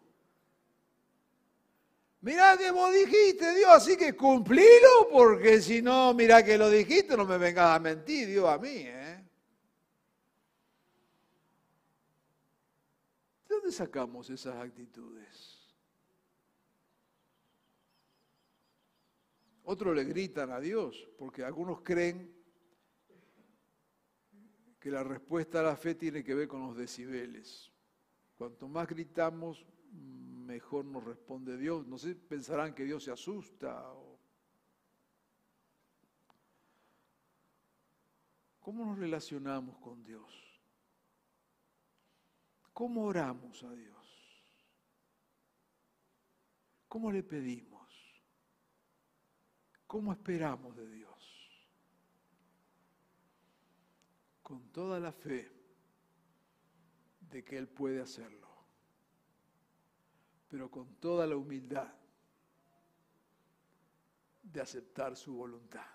Mirá 2.21 2.55
que 2.55 2.69
vos 2.69 2.93
dijiste, 2.93 3.55
Dios, 3.55 3.71
así 3.71 3.97
que 3.97 4.15
cumplilo, 4.15 5.09
porque 5.11 5.59
si 5.59 5.81
no, 5.81 6.13
mirá 6.13 6.43
que 6.43 6.57
lo 6.57 6.69
dijiste, 6.69 7.17
no 7.17 7.25
me 7.25 7.37
vengas 7.39 7.75
a 7.75 7.79
mentir, 7.79 8.27
Dios, 8.27 8.47
a 8.47 8.59
mí, 8.59 8.69
¿eh? 8.69 9.23
¿De 13.49 13.50
dónde 13.61 13.71
sacamos 13.71 14.29
esas 14.29 14.55
actitudes? 14.55 15.59
Otros 19.63 19.95
le 19.95 20.03
gritan 20.03 20.51
a 20.51 20.59
Dios, 20.59 21.07
porque 21.17 21.43
algunos 21.43 21.81
creen 21.81 22.35
que 24.79 24.89
la 24.89 25.03
respuesta 25.03 25.59
a 25.59 25.63
la 25.63 25.75
fe 25.75 25.93
tiene 25.93 26.23
que 26.23 26.33
ver 26.33 26.47
con 26.47 26.61
los 26.65 26.75
decibeles. 26.75 27.71
Cuanto 28.35 28.67
más 28.67 28.87
gritamos, 28.87 29.63
mejor 29.91 30.85
nos 30.85 31.03
responde 31.03 31.55
Dios. 31.55 31.85
No 31.85 31.99
sé, 31.99 32.15
pensarán 32.15 32.73
que 32.73 32.83
Dios 32.83 33.03
se 33.03 33.11
asusta. 33.11 33.93
¿Cómo 38.59 38.85
nos 38.85 38.97
relacionamos 38.97 39.77
con 39.77 40.03
Dios? 40.03 40.50
¿Cómo 42.81 43.05
oramos 43.05 43.61
a 43.61 43.71
Dios? 43.75 43.95
¿Cómo 46.87 47.11
le 47.11 47.21
pedimos? 47.21 47.87
¿Cómo 49.85 50.11
esperamos 50.11 50.75
de 50.75 50.89
Dios? 50.89 51.61
Con 54.41 54.71
toda 54.71 54.99
la 54.99 55.11
fe 55.11 55.51
de 57.29 57.43
que 57.43 57.55
Él 57.59 57.67
puede 57.67 58.01
hacerlo, 58.01 58.49
pero 60.47 60.71
con 60.71 60.95
toda 60.95 61.27
la 61.27 61.35
humildad 61.35 61.93
de 64.41 64.59
aceptar 64.59 65.15
su 65.15 65.35
voluntad. 65.35 65.85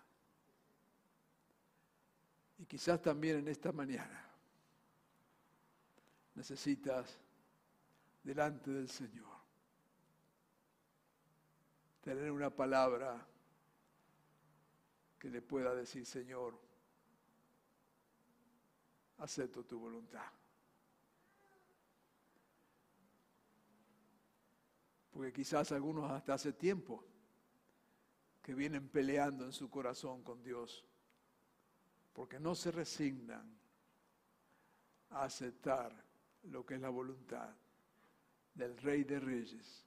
Y 2.58 2.64
quizás 2.64 3.02
también 3.02 3.38
en 3.38 3.48
esta 3.48 3.72
mañana 3.72 4.25
necesitas 6.36 7.18
delante 8.22 8.70
del 8.70 8.88
Señor 8.88 9.34
tener 12.00 12.30
una 12.30 12.50
palabra 12.50 13.26
que 15.18 15.28
le 15.28 15.42
pueda 15.42 15.74
decir, 15.74 16.06
Señor, 16.06 16.56
acepto 19.18 19.64
tu 19.64 19.80
voluntad. 19.80 20.30
porque 25.16 25.32
quizás 25.32 25.72
algunos 25.72 26.10
hasta 26.10 26.34
hace 26.34 26.52
tiempo 26.52 27.02
que 28.42 28.54
vienen 28.54 28.86
peleando 28.90 29.46
en 29.46 29.52
su 29.52 29.70
corazón 29.70 30.22
con 30.22 30.42
Dios, 30.42 30.84
porque 32.12 32.38
no 32.38 32.54
se 32.54 32.70
resignan 32.70 33.58
a 35.08 35.24
aceptar 35.24 36.05
lo 36.50 36.64
que 36.64 36.74
es 36.74 36.80
la 36.80 36.88
voluntad 36.88 37.54
del 38.54 38.76
Rey 38.78 39.04
de 39.04 39.20
Reyes 39.20 39.84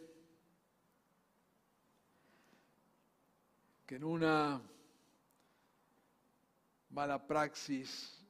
que 3.85 3.95
en 3.95 4.03
una 4.03 4.61
mala 6.91 7.25
praxis 7.25 8.22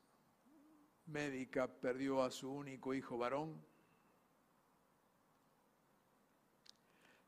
médica 1.05 1.67
perdió 1.67 2.23
a 2.23 2.31
su 2.31 2.51
único 2.51 2.93
hijo 2.93 3.17
varón. 3.17 3.61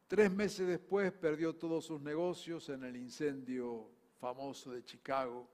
Tres 0.07 0.31
meses 0.31 0.67
después 0.67 1.11
perdió 1.11 1.55
todos 1.55 1.85
sus 1.85 2.01
negocios 2.01 2.69
en 2.69 2.83
el 2.83 2.95
incendio 2.95 3.89
famoso 4.19 4.71
de 4.71 4.83
Chicago. 4.83 5.49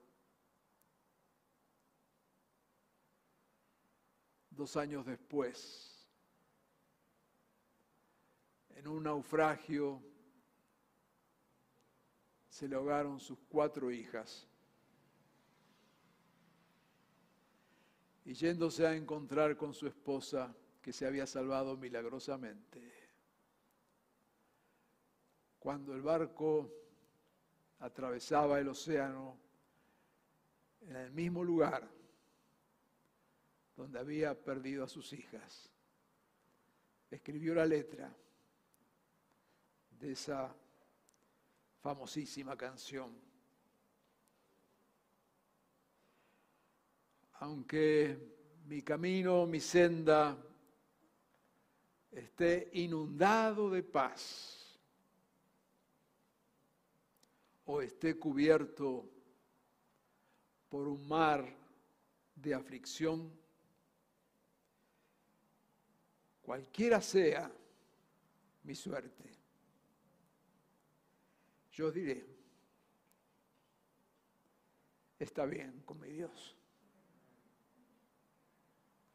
dos 4.54 4.76
años 4.76 5.06
después, 5.06 6.06
en 8.70 8.86
un 8.86 9.04
naufragio, 9.04 10.02
se 12.48 12.68
le 12.68 12.76
ahogaron 12.76 13.18
sus 13.18 13.38
cuatro 13.48 13.90
hijas. 13.90 14.46
Y 18.32 18.34
yéndose 18.34 18.86
a 18.86 18.96
encontrar 18.96 19.58
con 19.58 19.74
su 19.74 19.86
esposa, 19.86 20.56
que 20.80 20.90
se 20.90 21.06
había 21.06 21.26
salvado 21.26 21.76
milagrosamente, 21.76 22.80
cuando 25.58 25.92
el 25.92 26.00
barco 26.00 26.72
atravesaba 27.80 28.58
el 28.58 28.68
océano, 28.68 29.36
en 30.80 30.96
el 30.96 31.10
mismo 31.12 31.44
lugar, 31.44 31.86
donde 33.76 33.98
había 33.98 34.34
perdido 34.42 34.84
a 34.84 34.88
sus 34.88 35.12
hijas. 35.12 35.70
Escribió 37.10 37.54
la 37.54 37.66
letra 37.66 38.16
de 39.90 40.12
esa 40.12 40.56
famosísima 41.82 42.56
canción. 42.56 43.14
Aunque 47.42 48.62
mi 48.66 48.82
camino, 48.82 49.46
mi 49.46 49.58
senda 49.58 50.40
esté 52.12 52.70
inundado 52.74 53.68
de 53.68 53.82
paz 53.82 54.78
o 57.64 57.82
esté 57.82 58.16
cubierto 58.16 59.10
por 60.68 60.86
un 60.86 61.08
mar 61.08 61.44
de 62.36 62.54
aflicción, 62.54 63.28
cualquiera 66.42 67.00
sea 67.00 67.50
mi 68.62 68.76
suerte, 68.76 69.32
yo 71.72 71.90
diré, 71.90 72.24
está 75.18 75.44
bien 75.44 75.82
con 75.84 75.98
mi 75.98 76.08
Dios. 76.08 76.61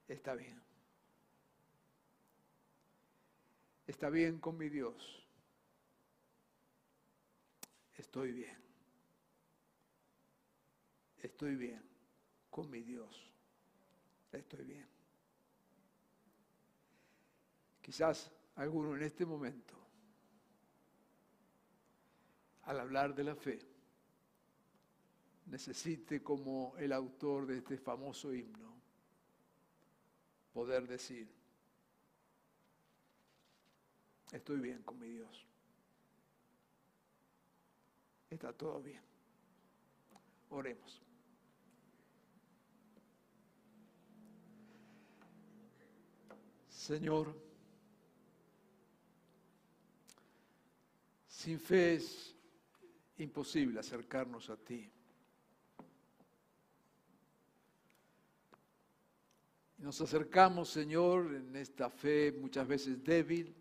Está 0.08 0.36
bien. 0.36 0.62
Está 3.86 4.10
bien 4.10 4.40
con 4.40 4.58
mi 4.58 4.70
Dios. 4.70 5.26
Estoy 7.96 8.32
bien. 8.32 8.58
Estoy 11.22 11.56
bien 11.56 11.82
con 12.50 12.70
mi 12.70 12.82
Dios. 12.82 13.32
Estoy 14.32 14.64
bien. 14.64 14.88
Quizás 17.82 18.32
alguno 18.56 18.96
en 18.96 19.04
este 19.04 19.26
momento, 19.26 19.76
al 22.64 22.80
hablar 22.80 23.16
de 23.16 23.24
la 23.24 23.36
fe, 23.36 23.60
necesite 25.46 26.22
como 26.22 26.76
el 26.78 26.92
autor 26.92 27.46
de 27.46 27.58
este 27.60 27.78
famoso 27.78 28.34
himno 28.34 28.77
poder 30.58 30.88
decir, 30.88 31.30
estoy 34.32 34.60
bien 34.60 34.82
con 34.82 34.98
mi 34.98 35.08
Dios. 35.08 35.46
Está 38.28 38.52
todo 38.54 38.82
bien. 38.82 39.00
Oremos. 40.50 41.00
Señor, 46.70 47.40
sin 51.28 51.60
fe 51.60 51.94
es 51.98 52.36
imposible 53.20 53.80
acercarnos 53.80 54.50
a 54.50 54.58
ti. 54.58 54.92
Nos 59.88 60.02
acercamos, 60.02 60.68
Señor, 60.68 61.34
en 61.34 61.56
esta 61.56 61.90
fe 61.90 62.34
muchas 62.34 62.68
veces 62.68 63.02
débil, 63.02 63.56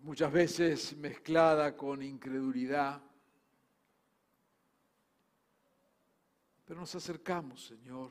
muchas 0.00 0.32
veces 0.32 0.96
mezclada 0.96 1.76
con 1.76 2.02
incredulidad. 2.02 3.00
Pero 6.64 6.80
nos 6.80 6.92
acercamos, 6.92 7.66
Señor. 7.66 8.10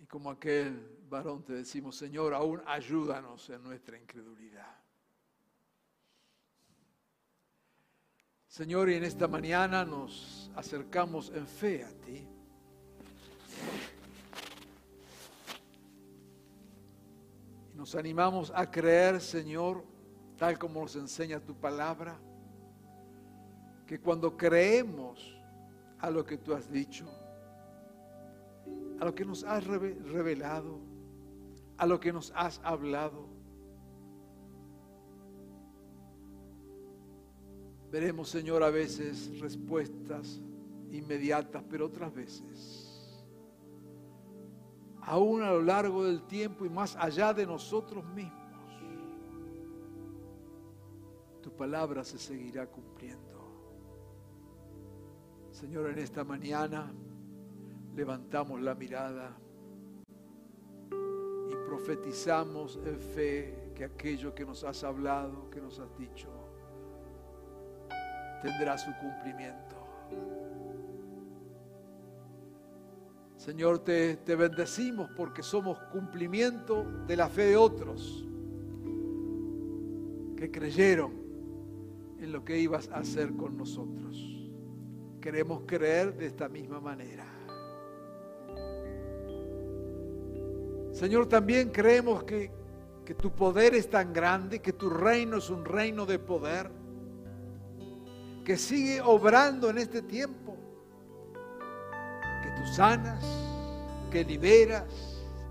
Y 0.00 0.06
como 0.06 0.32
aquel 0.32 0.98
varón 1.08 1.44
te 1.44 1.52
decimos, 1.52 1.94
Señor, 1.94 2.34
aún 2.34 2.60
ayúdanos 2.66 3.48
en 3.50 3.62
nuestra 3.62 3.96
incredulidad. 3.96 4.82
Señor, 8.48 8.90
y 8.90 8.96
en 8.96 9.04
esta 9.04 9.28
mañana 9.28 9.84
nos 9.84 10.41
acercamos 10.54 11.30
en 11.34 11.46
fe 11.46 11.84
a 11.84 11.88
ti. 11.88 12.26
Y 17.72 17.76
nos 17.76 17.94
animamos 17.94 18.52
a 18.54 18.70
creer, 18.70 19.20
Señor, 19.20 19.84
tal 20.36 20.58
como 20.58 20.82
nos 20.82 20.96
enseña 20.96 21.40
tu 21.40 21.54
palabra, 21.54 22.18
que 23.86 24.00
cuando 24.00 24.36
creemos 24.36 25.36
a 25.98 26.10
lo 26.10 26.24
que 26.24 26.38
tú 26.38 26.54
has 26.54 26.70
dicho, 26.70 27.06
a 29.00 29.04
lo 29.04 29.14
que 29.14 29.24
nos 29.24 29.44
has 29.44 29.64
revelado, 29.64 30.80
a 31.76 31.86
lo 31.86 31.98
que 31.98 32.12
nos 32.12 32.32
has 32.34 32.60
hablado, 32.64 33.31
veremos, 37.92 38.28
Señor, 38.28 38.64
a 38.64 38.70
veces 38.70 39.38
respuestas 39.38 40.40
inmediatas, 40.90 41.62
pero 41.68 41.86
otras 41.86 42.12
veces 42.12 42.92
aún 45.02 45.42
a 45.42 45.50
lo 45.50 45.62
largo 45.62 46.04
del 46.04 46.22
tiempo 46.22 46.64
y 46.64 46.70
más 46.70 46.96
allá 46.96 47.34
de 47.34 47.46
nosotros 47.46 48.04
mismos, 48.04 48.32
tu 51.42 51.50
palabra 51.52 52.04
se 52.04 52.18
seguirá 52.18 52.66
cumpliendo. 52.66 53.20
Señor, 55.50 55.90
en 55.90 55.98
esta 55.98 56.24
mañana 56.24 56.92
levantamos 57.94 58.60
la 58.60 58.74
mirada 58.74 59.36
y 60.90 61.54
profetizamos 61.66 62.78
en 62.84 62.98
fe 62.98 63.72
que 63.74 63.84
aquello 63.84 64.34
que 64.34 64.44
nos 64.44 64.62
has 64.62 64.84
hablado, 64.84 65.50
que 65.50 65.60
nos 65.60 65.78
has 65.80 65.96
dicho, 65.98 66.28
tendrá 68.42 68.76
su 68.76 68.90
cumplimiento. 68.96 69.76
Señor, 73.36 73.80
te, 73.80 74.16
te 74.18 74.36
bendecimos 74.36 75.10
porque 75.16 75.42
somos 75.42 75.78
cumplimiento 75.90 76.84
de 77.06 77.16
la 77.16 77.28
fe 77.28 77.46
de 77.46 77.56
otros 77.56 78.24
que 80.36 80.50
creyeron 80.50 81.12
en 82.20 82.32
lo 82.32 82.44
que 82.44 82.58
ibas 82.58 82.88
a 82.90 82.98
hacer 82.98 83.32
con 83.34 83.56
nosotros. 83.56 84.16
Queremos 85.20 85.62
creer 85.66 86.16
de 86.16 86.26
esta 86.26 86.48
misma 86.48 86.80
manera. 86.80 87.26
Señor, 90.92 91.26
también 91.26 91.70
creemos 91.70 92.22
que, 92.22 92.50
que 93.04 93.14
tu 93.14 93.32
poder 93.32 93.74
es 93.74 93.88
tan 93.88 94.12
grande, 94.12 94.60
que 94.60 94.72
tu 94.72 94.88
reino 94.88 95.38
es 95.38 95.50
un 95.50 95.64
reino 95.64 96.06
de 96.06 96.18
poder, 96.18 96.70
que 98.44 98.56
sigue 98.56 99.00
obrando 99.00 99.70
en 99.70 99.78
este 99.78 100.02
tiempo 100.02 100.56
tú 102.54 102.66
sanas, 102.66 103.24
que 104.10 104.24
liberas, 104.24 104.84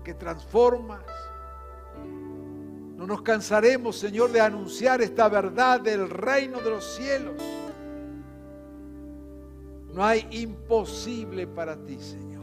que 0.04 0.14
transformas. 0.14 1.02
No 2.96 3.06
nos 3.06 3.22
cansaremos, 3.22 3.98
Señor, 3.98 4.30
de 4.30 4.40
anunciar 4.40 5.02
esta 5.02 5.28
verdad 5.28 5.80
del 5.80 6.08
reino 6.08 6.60
de 6.60 6.70
los 6.70 6.84
cielos. 6.94 7.42
No 9.92 10.04
hay 10.04 10.26
imposible 10.30 11.46
para 11.46 11.76
ti, 11.76 11.98
Señor. 11.98 12.42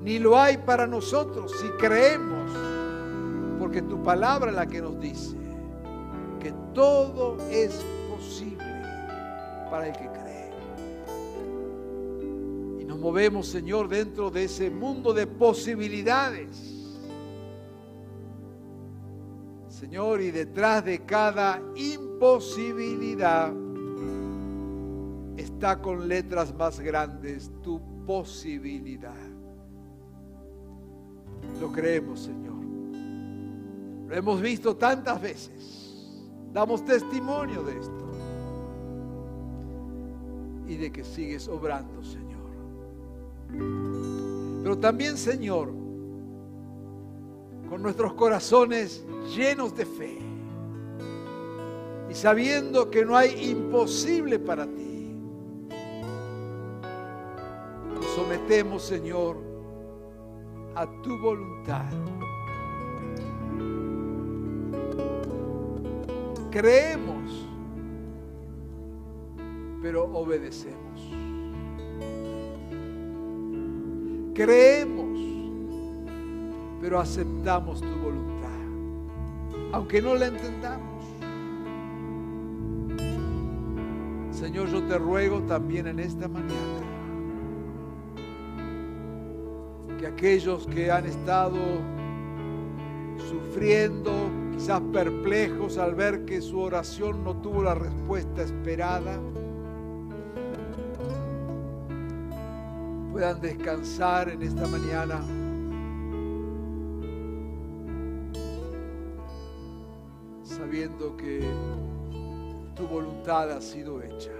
Ni 0.00 0.18
lo 0.18 0.38
hay 0.38 0.58
para 0.58 0.86
nosotros 0.86 1.52
si 1.60 1.68
creemos, 1.70 2.52
porque 3.58 3.82
tu 3.82 4.02
palabra 4.02 4.50
es 4.50 4.56
la 4.56 4.66
que 4.66 4.80
nos 4.80 5.00
dice 5.00 5.36
que 6.40 6.52
todo 6.72 7.36
es 7.50 7.84
posible 8.08 8.57
para 9.70 9.88
el 9.88 9.92
que 9.92 10.06
cree 10.08 10.38
movemos, 12.98 13.46
Señor, 13.46 13.88
dentro 13.88 14.30
de 14.30 14.44
ese 14.44 14.70
mundo 14.70 15.14
de 15.14 15.26
posibilidades. 15.26 16.74
Señor, 19.68 20.20
y 20.20 20.30
detrás 20.30 20.84
de 20.84 21.04
cada 21.04 21.62
imposibilidad 21.76 23.52
está 25.36 25.80
con 25.80 26.08
letras 26.08 26.52
más 26.54 26.80
grandes 26.80 27.52
tu 27.62 27.80
posibilidad. 28.04 29.14
Lo 31.60 31.70
creemos, 31.70 32.20
Señor. 32.20 32.58
Lo 34.08 34.14
hemos 34.14 34.40
visto 34.40 34.76
tantas 34.76 35.22
veces. 35.22 36.26
Damos 36.52 36.84
testimonio 36.84 37.62
de 37.62 37.78
esto. 37.78 38.07
Y 40.68 40.76
de 40.76 40.92
que 40.92 41.02
sigues 41.02 41.48
obrando, 41.48 42.04
Señor. 42.04 42.28
Pero 44.62 44.78
también, 44.78 45.16
Señor, 45.16 45.72
con 47.68 47.82
nuestros 47.82 48.12
corazones 48.14 49.04
llenos 49.34 49.74
de 49.74 49.86
fe 49.86 50.18
y 52.10 52.14
sabiendo 52.14 52.90
que 52.90 53.04
no 53.04 53.16
hay 53.16 53.50
imposible 53.50 54.38
para 54.38 54.66
ti, 54.66 55.14
nos 57.94 58.04
sometemos, 58.14 58.82
Señor, 58.82 59.36
a 60.74 60.86
tu 61.02 61.18
voluntad. 61.18 61.90
Creemos, 66.50 67.47
pero 69.80 70.04
obedecemos. 70.04 71.10
Creemos, 74.34 75.18
pero 76.80 77.00
aceptamos 77.00 77.80
tu 77.80 77.88
voluntad, 77.88 78.48
aunque 79.72 80.00
no 80.00 80.14
la 80.14 80.26
entendamos. 80.26 81.04
Señor, 84.30 84.68
yo 84.68 84.84
te 84.84 84.96
ruego 84.98 85.40
también 85.42 85.88
en 85.88 85.98
esta 85.98 86.28
mañana 86.28 86.78
que 89.98 90.06
aquellos 90.06 90.66
que 90.68 90.92
han 90.92 91.06
estado 91.06 91.58
sufriendo, 93.28 94.12
quizás 94.52 94.80
perplejos 94.92 95.76
al 95.76 95.96
ver 95.96 96.24
que 96.24 96.40
su 96.40 96.60
oración 96.60 97.24
no 97.24 97.34
tuvo 97.42 97.64
la 97.64 97.74
respuesta 97.74 98.42
esperada, 98.42 99.18
puedan 103.18 103.40
descansar 103.40 104.28
en 104.28 104.42
esta 104.42 104.64
mañana. 104.68 105.20
sabiendo 110.44 111.16
que 111.16 111.40
tu 112.74 112.86
voluntad 112.86 113.50
ha 113.50 113.60
sido 113.60 114.02
hecha. 114.02 114.30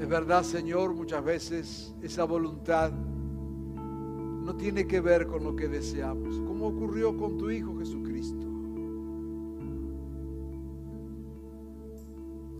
Es 0.00 0.08
verdad, 0.08 0.42
Señor, 0.42 0.94
muchas 0.94 1.24
veces 1.24 1.94
esa 2.02 2.24
voluntad 2.24 2.92
no 2.92 4.54
tiene 4.56 4.86
que 4.86 5.00
ver 5.00 5.26
con 5.26 5.44
lo 5.44 5.56
que 5.56 5.68
deseamos, 5.68 6.36
como 6.40 6.68
ocurrió 6.68 7.16
con 7.16 7.38
tu 7.38 7.50
Hijo 7.50 7.78
Jesucristo. 7.78 8.46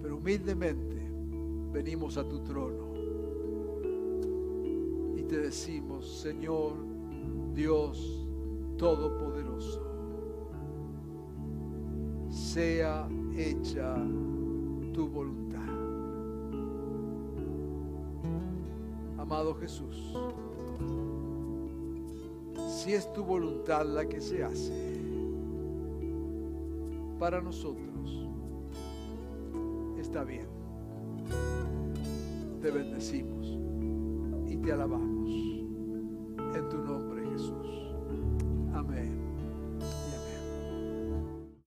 Pero 0.02 0.16
humildemente 0.16 0.91
venimos 1.72 2.18
a 2.18 2.28
tu 2.28 2.40
trono 2.40 2.92
y 5.16 5.22
te 5.22 5.38
decimos, 5.38 6.06
Señor, 6.20 6.74
Dios 7.54 8.18
Todopoderoso, 8.76 9.80
sea 12.28 13.08
hecha 13.36 13.94
tu 14.92 15.08
voluntad. 15.08 15.60
Amado 19.18 19.54
Jesús, 19.54 20.14
si 22.68 22.92
es 22.92 23.12
tu 23.12 23.24
voluntad 23.24 23.86
la 23.86 24.08
que 24.08 24.20
se 24.20 24.42
hace 24.42 25.00
para 27.20 27.40
nosotros, 27.40 28.28
está 29.96 30.24
bien. 30.24 30.51
Te 32.62 32.70
bendecimos 32.70 33.58
y 34.48 34.56
te 34.58 34.72
alabamos. 34.72 35.11